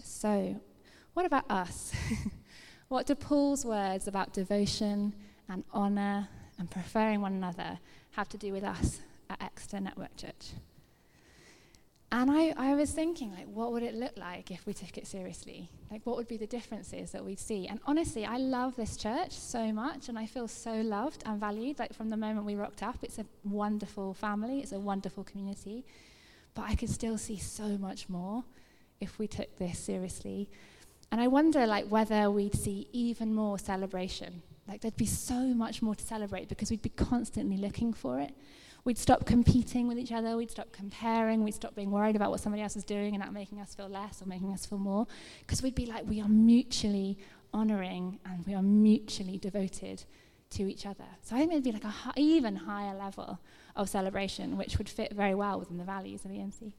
So, 0.02 0.60
what 1.14 1.24
about 1.24 1.48
us? 1.50 1.92
what 2.88 3.06
do 3.06 3.14
Paul's 3.14 3.64
words 3.64 4.08
about 4.08 4.32
devotion 4.32 5.14
and 5.48 5.64
honor 5.72 6.28
and 6.58 6.70
preferring 6.70 7.20
one 7.20 7.32
another 7.32 7.78
have 8.12 8.28
to 8.30 8.36
do 8.38 8.52
with 8.52 8.64
us 8.64 9.00
at 9.30 9.40
Exeter 9.40 9.80
Network 9.80 10.16
Church? 10.16 10.52
And 12.10 12.30
I, 12.30 12.54
I 12.56 12.74
was 12.74 12.90
thinking, 12.90 13.32
like, 13.32 13.46
what 13.52 13.72
would 13.72 13.82
it 13.82 13.94
look 13.94 14.16
like 14.16 14.50
if 14.50 14.64
we 14.64 14.72
took 14.72 14.96
it 14.96 15.06
seriously? 15.06 15.70
Like, 15.90 16.00
what 16.04 16.16
would 16.16 16.26
be 16.26 16.38
the 16.38 16.46
differences 16.46 17.10
that 17.10 17.22
we'd 17.22 17.38
see? 17.38 17.66
And 17.66 17.80
honestly, 17.86 18.24
I 18.24 18.38
love 18.38 18.76
this 18.76 18.96
church 18.96 19.32
so 19.32 19.72
much, 19.72 20.08
and 20.08 20.18
I 20.18 20.24
feel 20.24 20.48
so 20.48 20.80
loved 20.80 21.22
and 21.26 21.38
valued. 21.38 21.78
Like, 21.78 21.92
from 21.92 22.08
the 22.08 22.16
moment 22.16 22.46
we 22.46 22.54
rocked 22.54 22.82
up, 22.82 22.96
it's 23.02 23.18
a 23.18 23.26
wonderful 23.44 24.14
family, 24.14 24.60
it's 24.60 24.72
a 24.72 24.80
wonderful 24.80 25.22
community. 25.22 25.84
But 26.54 26.62
I 26.62 26.76
could 26.76 26.88
still 26.88 27.18
see 27.18 27.36
so 27.36 27.76
much 27.76 28.08
more 28.08 28.42
if 29.00 29.18
we 29.18 29.28
took 29.28 29.58
this 29.58 29.78
seriously. 29.78 30.48
And 31.12 31.20
I 31.20 31.28
wonder, 31.28 31.66
like, 31.66 31.88
whether 31.88 32.30
we'd 32.30 32.54
see 32.54 32.88
even 32.92 33.34
more 33.34 33.58
celebration 33.58 34.42
Like 34.68 34.82
there'd 34.82 34.96
be 34.96 35.06
so 35.06 35.54
much 35.54 35.80
more 35.80 35.94
to 35.94 36.04
celebrate 36.04 36.48
because 36.48 36.70
we'd 36.70 36.82
be 36.82 36.90
constantly 36.90 37.56
looking 37.56 37.94
for 37.94 38.20
it. 38.20 38.34
We'd 38.84 38.98
stop 38.98 39.26
competing 39.26 39.88
with 39.88 39.98
each 39.98 40.12
other, 40.12 40.36
we'd 40.36 40.50
stop 40.50 40.72
comparing, 40.72 41.44
we'd 41.44 41.54
stop 41.54 41.74
being 41.74 41.90
worried 41.90 42.16
about 42.16 42.30
what 42.30 42.40
somebody 42.40 42.62
else 42.62 42.76
is 42.76 42.84
doing 42.84 43.14
and 43.14 43.22
that 43.22 43.32
making 43.32 43.60
us 43.60 43.74
feel 43.74 43.88
less 43.88 44.22
or 44.22 44.26
making 44.26 44.52
us 44.52 44.64
feel 44.64 44.78
more. 44.78 45.06
Because 45.40 45.62
we'd 45.62 45.74
be 45.74 45.86
like, 45.86 46.06
we 46.06 46.20
are 46.20 46.28
mutually 46.28 47.18
honoring 47.52 48.18
and 48.24 48.46
we 48.46 48.54
are 48.54 48.62
mutually 48.62 49.38
devoted 49.38 50.04
to 50.50 50.70
each 50.70 50.86
other. 50.86 51.04
So 51.22 51.36
I 51.36 51.40
think 51.40 51.52
it'd 51.52 51.64
be 51.64 51.72
like 51.72 51.84
a 51.84 51.92
even 52.16 52.56
higher 52.56 52.96
level 52.96 53.38
of 53.76 53.88
celebration, 53.88 54.56
which 54.56 54.78
would 54.78 54.88
fit 54.88 55.12
very 55.12 55.34
well 55.34 55.58
within 55.58 55.76
the 55.76 55.84
values 55.84 56.24
of 56.24 56.30
ENC. 56.30 56.72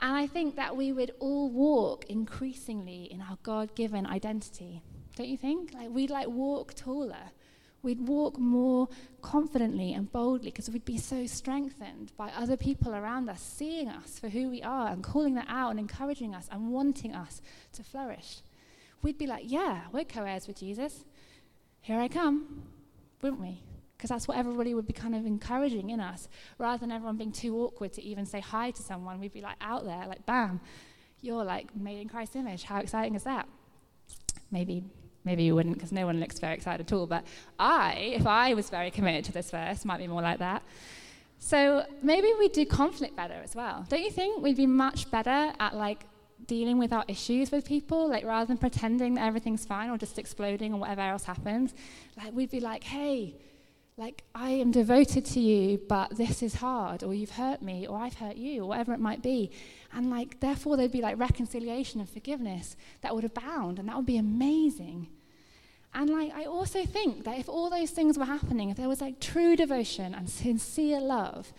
And 0.00 0.16
I 0.16 0.26
think 0.26 0.56
that 0.56 0.76
we 0.76 0.92
would 0.92 1.12
all 1.18 1.50
walk 1.50 2.04
increasingly 2.06 3.04
in 3.10 3.20
our 3.20 3.38
God 3.42 3.74
given 3.74 4.06
identity. 4.06 4.82
Don't 5.16 5.28
you 5.28 5.36
think? 5.36 5.74
Like 5.74 5.90
we'd 5.90 6.10
like 6.10 6.28
walk 6.28 6.74
taller. 6.74 7.32
We'd 7.82 8.08
walk 8.08 8.38
more 8.38 8.88
confidently 9.22 9.92
and 9.92 10.10
boldly 10.10 10.50
because 10.50 10.68
we'd 10.68 10.84
be 10.84 10.98
so 10.98 11.26
strengthened 11.26 12.12
by 12.16 12.30
other 12.30 12.56
people 12.56 12.94
around 12.94 13.28
us 13.28 13.40
seeing 13.40 13.88
us 13.88 14.18
for 14.18 14.28
who 14.28 14.50
we 14.50 14.62
are 14.62 14.88
and 14.88 15.02
calling 15.02 15.34
that 15.34 15.46
out 15.48 15.70
and 15.70 15.78
encouraging 15.78 16.34
us 16.34 16.48
and 16.50 16.72
wanting 16.72 17.14
us 17.14 17.40
to 17.72 17.82
flourish. 17.84 18.40
We'd 19.02 19.18
be 19.18 19.26
like, 19.26 19.44
yeah, 19.46 19.82
we're 19.92 20.04
co 20.04 20.24
heirs 20.24 20.48
with 20.48 20.58
Jesus. 20.58 21.04
Here 21.80 22.00
I 22.00 22.08
come, 22.08 22.64
wouldn't 23.22 23.40
we? 23.40 23.62
because 23.98 24.10
that's 24.10 24.28
what 24.28 24.36
everybody 24.36 24.74
would 24.74 24.86
be 24.86 24.92
kind 24.92 25.14
of 25.16 25.26
encouraging 25.26 25.90
in 25.90 25.98
us. 25.98 26.28
Rather 26.56 26.78
than 26.78 26.92
everyone 26.92 27.16
being 27.16 27.32
too 27.32 27.56
awkward 27.58 27.92
to 27.94 28.02
even 28.02 28.24
say 28.24 28.38
hi 28.40 28.70
to 28.70 28.80
someone, 28.80 29.18
we'd 29.18 29.32
be 29.32 29.40
like 29.40 29.56
out 29.60 29.84
there, 29.84 30.06
like, 30.06 30.24
bam, 30.24 30.60
you're 31.20 31.44
like 31.44 31.74
made 31.74 32.00
in 32.00 32.08
Christ's 32.08 32.36
image. 32.36 32.62
How 32.62 32.78
exciting 32.78 33.16
is 33.16 33.24
that? 33.24 33.48
Maybe, 34.52 34.84
maybe 35.28 35.42
you 35.42 35.54
wouldn't, 35.54 35.76
because 35.76 35.92
no 35.92 36.06
one 36.06 36.18
looks 36.20 36.38
very 36.38 36.54
excited 36.54 36.86
at 36.86 36.92
all. 36.92 37.06
But 37.06 37.22
I, 37.58 38.14
if 38.20 38.26
I 38.26 38.54
was 38.54 38.70
very 38.70 38.90
committed 38.90 39.24
to 39.26 39.32
this 39.38 39.50
verse, 39.50 39.84
might 39.84 39.98
be 39.98 40.08
more 40.14 40.22
like 40.22 40.38
that. 40.38 40.62
So 41.38 41.84
maybe 42.02 42.28
we'd 42.38 42.52
do 42.52 42.64
conflict 42.64 43.14
better 43.14 43.38
as 43.44 43.54
well. 43.54 43.86
Don't 43.90 44.02
you 44.02 44.10
think 44.10 44.42
we'd 44.42 44.56
be 44.56 44.66
much 44.86 45.10
better 45.10 45.52
at 45.66 45.72
like 45.76 46.00
dealing 46.46 46.78
with 46.78 46.92
our 46.92 47.04
issues 47.08 47.50
with 47.50 47.64
people, 47.74 48.08
like 48.08 48.24
rather 48.24 48.46
than 48.46 48.58
pretending 48.58 49.14
that 49.14 49.24
everything's 49.26 49.64
fine 49.66 49.90
or 49.90 49.98
just 49.98 50.18
exploding 50.18 50.72
or 50.74 50.80
whatever 50.80 51.02
else 51.02 51.24
happens, 51.24 51.74
like 52.16 52.32
we'd 52.32 52.50
be 52.50 52.60
like, 52.60 52.82
hey, 52.84 53.34
like, 53.98 54.22
I 54.32 54.50
am 54.50 54.70
devoted 54.70 55.24
to 55.24 55.40
you, 55.40 55.78
but 55.88 56.16
this 56.16 56.40
is 56.40 56.54
hard, 56.54 57.02
or 57.02 57.12
you've 57.12 57.32
hurt 57.32 57.60
me, 57.62 57.84
or 57.84 57.98
I've 57.98 58.14
hurt 58.14 58.36
you, 58.36 58.62
or 58.62 58.68
whatever 58.68 58.92
it 58.94 59.00
might 59.00 59.22
be. 59.22 59.50
And, 59.92 60.08
like, 60.08 60.38
therefore, 60.38 60.76
there'd 60.76 60.92
be 60.92 61.02
like 61.02 61.18
reconciliation 61.18 61.98
and 61.98 62.08
forgiveness 62.08 62.76
that 63.00 63.12
would 63.12 63.24
abound, 63.24 63.80
and 63.80 63.88
that 63.88 63.96
would 63.96 64.06
be 64.06 64.16
amazing. 64.16 65.08
And, 65.98 66.10
like, 66.10 66.32
I 66.32 66.44
also 66.44 66.84
think 66.84 67.24
that 67.24 67.40
if 67.40 67.48
all 67.48 67.68
those 67.68 67.90
things 67.90 68.16
were 68.16 68.24
happening, 68.24 68.70
if 68.70 68.76
there 68.76 68.88
was 68.88 69.00
like 69.00 69.18
true 69.18 69.56
devotion 69.56 70.14
and 70.14 70.30
sincere 70.30 71.00
love, 71.00 71.52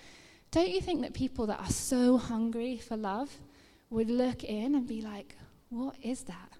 don't 0.49 0.69
you 0.69 0.79
think 0.79 1.01
that 1.01 1.13
people 1.13 1.45
that 1.47 1.59
are 1.59 1.69
so 1.69 2.17
hungry 2.17 2.77
for 2.77 2.95
love 2.95 3.35
would 3.89 4.09
look 4.09 4.45
in 4.45 4.75
and 4.75 4.87
be 4.87 5.01
like, 5.01 5.35
what 5.69 5.95
is 6.01 6.23
that? 6.23 6.53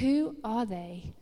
Who 0.00 0.38
are 0.42 0.66
they? 0.66 1.14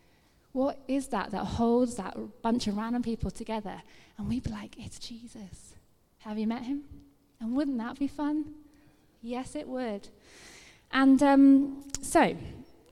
What 0.52 0.78
is 0.88 1.08
that 1.08 1.30
that 1.32 1.44
holds 1.44 1.96
that 1.96 2.16
bunch 2.40 2.66
of 2.68 2.78
random 2.78 3.02
people 3.02 3.30
together? 3.30 3.82
And 4.16 4.30
we'd 4.30 4.44
be 4.44 4.50
like, 4.50 4.76
it's 4.78 4.98
Jesus. 4.98 5.74
Have 6.20 6.38
you 6.38 6.46
met 6.46 6.62
him? 6.62 6.84
And 7.38 7.54
wouldn't 7.54 7.76
that 7.76 7.98
be 7.98 8.08
fun? 8.08 8.46
Yes, 9.20 9.54
it 9.54 9.68
would. 9.68 10.08
And 10.90 11.22
um, 11.22 11.84
so 12.00 12.34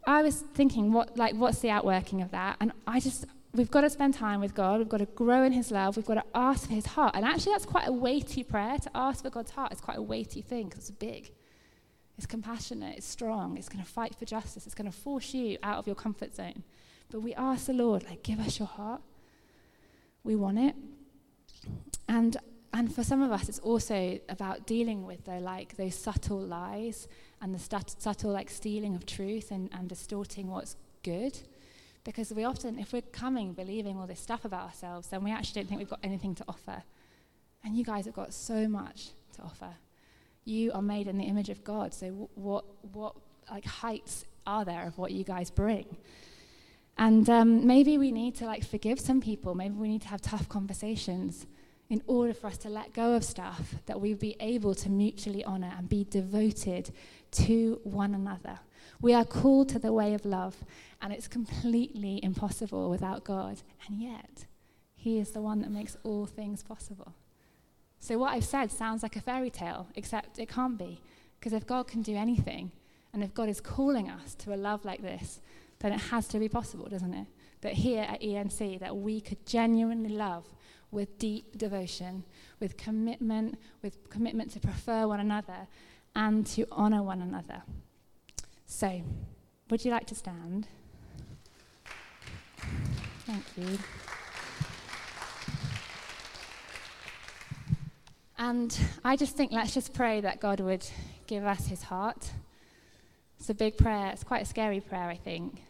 I 0.06 0.22
was 0.22 0.40
thinking, 0.40 0.92
what, 0.92 1.16
like, 1.16 1.34
what's 1.34 1.60
the 1.60 1.70
outworking 1.70 2.20
of 2.20 2.30
that? 2.32 2.56
And 2.60 2.72
I 2.86 3.00
just, 3.00 3.26
we've 3.54 3.70
got 3.70 3.82
to 3.82 3.90
spend 3.90 4.14
time 4.14 4.40
with 4.40 4.54
God. 4.54 4.78
We've 4.78 4.88
got 4.88 4.98
to 4.98 5.06
grow 5.06 5.42
in 5.42 5.52
His 5.52 5.70
love. 5.70 5.96
We've 5.96 6.06
got 6.06 6.14
to 6.14 6.24
ask 6.34 6.66
for 6.68 6.74
His 6.74 6.86
heart. 6.86 7.14
And 7.14 7.24
actually, 7.24 7.52
that's 7.52 7.66
quite 7.66 7.88
a 7.88 7.92
weighty 7.92 8.42
prayer. 8.42 8.78
To 8.78 8.90
ask 8.94 9.24
for 9.24 9.30
God's 9.30 9.50
heart 9.50 9.72
is 9.72 9.80
quite 9.80 9.98
a 9.98 10.02
weighty 10.02 10.42
thing 10.42 10.68
because 10.68 10.88
it's 10.88 10.90
big. 10.90 11.32
It's 12.16 12.26
compassionate. 12.26 12.98
It's 12.98 13.06
strong. 13.06 13.56
It's 13.56 13.68
going 13.68 13.82
to 13.82 13.90
fight 13.90 14.14
for 14.14 14.24
justice. 14.24 14.66
It's 14.66 14.74
going 14.74 14.90
to 14.90 14.96
force 14.96 15.34
you 15.34 15.58
out 15.62 15.78
of 15.78 15.86
your 15.86 15.96
comfort 15.96 16.34
zone. 16.34 16.62
But 17.10 17.20
we 17.20 17.34
ask 17.34 17.66
the 17.66 17.72
Lord, 17.72 18.04
like, 18.04 18.22
give 18.22 18.40
us 18.40 18.58
your 18.58 18.68
heart. 18.68 19.00
We 20.22 20.36
want 20.36 20.58
it. 20.58 20.74
And 22.08 22.36
and 22.74 22.92
for 22.92 23.04
some 23.04 23.22
of 23.22 23.30
us, 23.30 23.48
it's 23.48 23.60
also 23.60 24.18
about 24.28 24.66
dealing 24.66 25.06
with 25.06 25.26
the 25.26 25.38
like 25.38 25.76
those 25.76 25.94
subtle 25.94 26.40
lies 26.40 27.06
and 27.40 27.54
the 27.54 27.58
stut- 27.58 28.02
subtle 28.02 28.32
like 28.32 28.50
stealing 28.50 28.96
of 28.96 29.06
truth 29.06 29.52
and, 29.52 29.70
and 29.72 29.88
distorting 29.88 30.48
what's 30.48 30.74
good. 31.04 31.38
Because 32.02 32.32
we 32.32 32.42
often, 32.42 32.80
if 32.80 32.92
we're 32.92 33.00
coming 33.00 33.52
believing 33.52 33.96
all 33.96 34.08
this 34.08 34.18
stuff 34.18 34.44
about 34.44 34.64
ourselves, 34.64 35.06
then 35.06 35.22
we 35.22 35.30
actually 35.30 35.62
don't 35.62 35.68
think 35.68 35.78
we've 35.78 35.88
got 35.88 36.00
anything 36.02 36.34
to 36.34 36.44
offer. 36.48 36.82
And 37.62 37.76
you 37.76 37.84
guys 37.84 38.06
have 38.06 38.14
got 38.14 38.34
so 38.34 38.66
much 38.66 39.10
to 39.36 39.42
offer. 39.42 39.70
You 40.44 40.72
are 40.72 40.82
made 40.82 41.06
in 41.06 41.16
the 41.16 41.24
image 41.24 41.50
of 41.50 41.62
God. 41.62 41.94
So 41.94 42.06
w- 42.08 42.28
what 42.34 42.64
what 42.92 43.14
like 43.48 43.66
heights 43.66 44.24
are 44.48 44.64
there 44.64 44.84
of 44.84 44.98
what 44.98 45.12
you 45.12 45.22
guys 45.22 45.48
bring? 45.48 45.96
And 46.98 47.30
um, 47.30 47.68
maybe 47.68 47.98
we 47.98 48.10
need 48.10 48.34
to 48.36 48.46
like 48.46 48.64
forgive 48.64 48.98
some 48.98 49.20
people. 49.20 49.54
Maybe 49.54 49.74
we 49.76 49.88
need 49.88 50.02
to 50.02 50.08
have 50.08 50.20
tough 50.20 50.48
conversations 50.48 51.46
in 51.94 52.02
order 52.08 52.34
for 52.34 52.48
us 52.48 52.58
to 52.58 52.68
let 52.68 52.92
go 52.92 53.12
of 53.12 53.22
stuff 53.22 53.76
that 53.86 54.00
we 54.00 54.08
would 54.08 54.18
be 54.18 54.34
able 54.40 54.74
to 54.74 54.90
mutually 54.90 55.44
honor 55.44 55.72
and 55.78 55.88
be 55.88 56.02
devoted 56.02 56.90
to 57.30 57.78
one 57.84 58.16
another. 58.16 58.58
We 59.00 59.14
are 59.14 59.24
called 59.24 59.68
to 59.68 59.78
the 59.78 59.92
way 59.92 60.12
of 60.12 60.24
love, 60.24 60.56
and 61.00 61.12
it's 61.12 61.28
completely 61.28 62.18
impossible 62.20 62.90
without 62.90 63.22
God. 63.22 63.62
And 63.86 64.02
yet, 64.02 64.46
He 64.96 65.20
is 65.20 65.30
the 65.30 65.40
one 65.40 65.60
that 65.60 65.70
makes 65.70 65.96
all 66.02 66.26
things 66.26 66.64
possible. 66.64 67.14
So, 68.00 68.18
what 68.18 68.32
I've 68.32 68.44
said 68.44 68.72
sounds 68.72 69.04
like 69.04 69.14
a 69.14 69.20
fairy 69.20 69.50
tale, 69.50 69.86
except 69.94 70.40
it 70.40 70.48
can't 70.48 70.76
be. 70.76 71.00
Because 71.38 71.52
if 71.52 71.64
God 71.64 71.86
can 71.86 72.02
do 72.02 72.16
anything, 72.16 72.72
and 73.12 73.22
if 73.22 73.32
God 73.34 73.48
is 73.48 73.60
calling 73.60 74.10
us 74.10 74.34
to 74.42 74.52
a 74.52 74.56
love 74.56 74.84
like 74.84 75.00
this, 75.00 75.40
then 75.78 75.92
it 75.92 76.00
has 76.10 76.26
to 76.28 76.40
be 76.40 76.48
possible, 76.48 76.88
doesn't 76.88 77.14
it? 77.14 77.28
That 77.60 77.74
here 77.74 78.02
at 78.02 78.20
ENC, 78.20 78.80
that 78.80 78.96
we 78.96 79.20
could 79.20 79.46
genuinely 79.46 80.10
love 80.10 80.44
with 80.94 81.18
deep 81.18 81.58
devotion, 81.58 82.24
with 82.60 82.76
commitment, 82.76 83.58
with 83.82 84.08
commitment 84.08 84.52
to 84.52 84.60
prefer 84.60 85.06
one 85.06 85.20
another 85.20 85.66
and 86.14 86.46
to 86.46 86.66
honor 86.70 87.02
one 87.02 87.20
another. 87.20 87.62
So, 88.66 89.02
would 89.68 89.84
you 89.84 89.90
like 89.90 90.06
to 90.06 90.14
stand? 90.14 90.68
Thank 93.26 93.44
you. 93.56 93.78
And 98.38 98.78
I 99.04 99.16
just 99.16 99.36
think 99.36 99.52
let's 99.52 99.74
just 99.74 99.94
pray 99.94 100.20
that 100.20 100.40
God 100.40 100.60
would 100.60 100.86
give 101.26 101.44
us 101.44 101.66
his 101.66 101.82
heart. 101.82 102.30
It's 103.38 103.50
a 103.50 103.54
big 103.54 103.76
prayer. 103.76 104.10
It's 104.12 104.24
quite 104.24 104.42
a 104.42 104.46
scary 104.46 104.80
prayer, 104.80 105.08
I 105.08 105.16
think. 105.16 105.62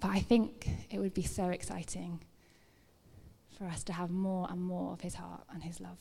But 0.00 0.10
I 0.10 0.20
think 0.20 0.68
it 0.90 0.98
would 0.98 1.14
be 1.14 1.22
so 1.22 1.46
exciting 1.46 2.20
for 3.56 3.66
us 3.66 3.84
to 3.84 3.92
have 3.92 4.10
more 4.10 4.46
and 4.50 4.60
more 4.60 4.92
of 4.92 5.00
his 5.00 5.14
heart 5.14 5.44
and 5.52 5.62
his 5.62 5.80
love. 5.80 5.98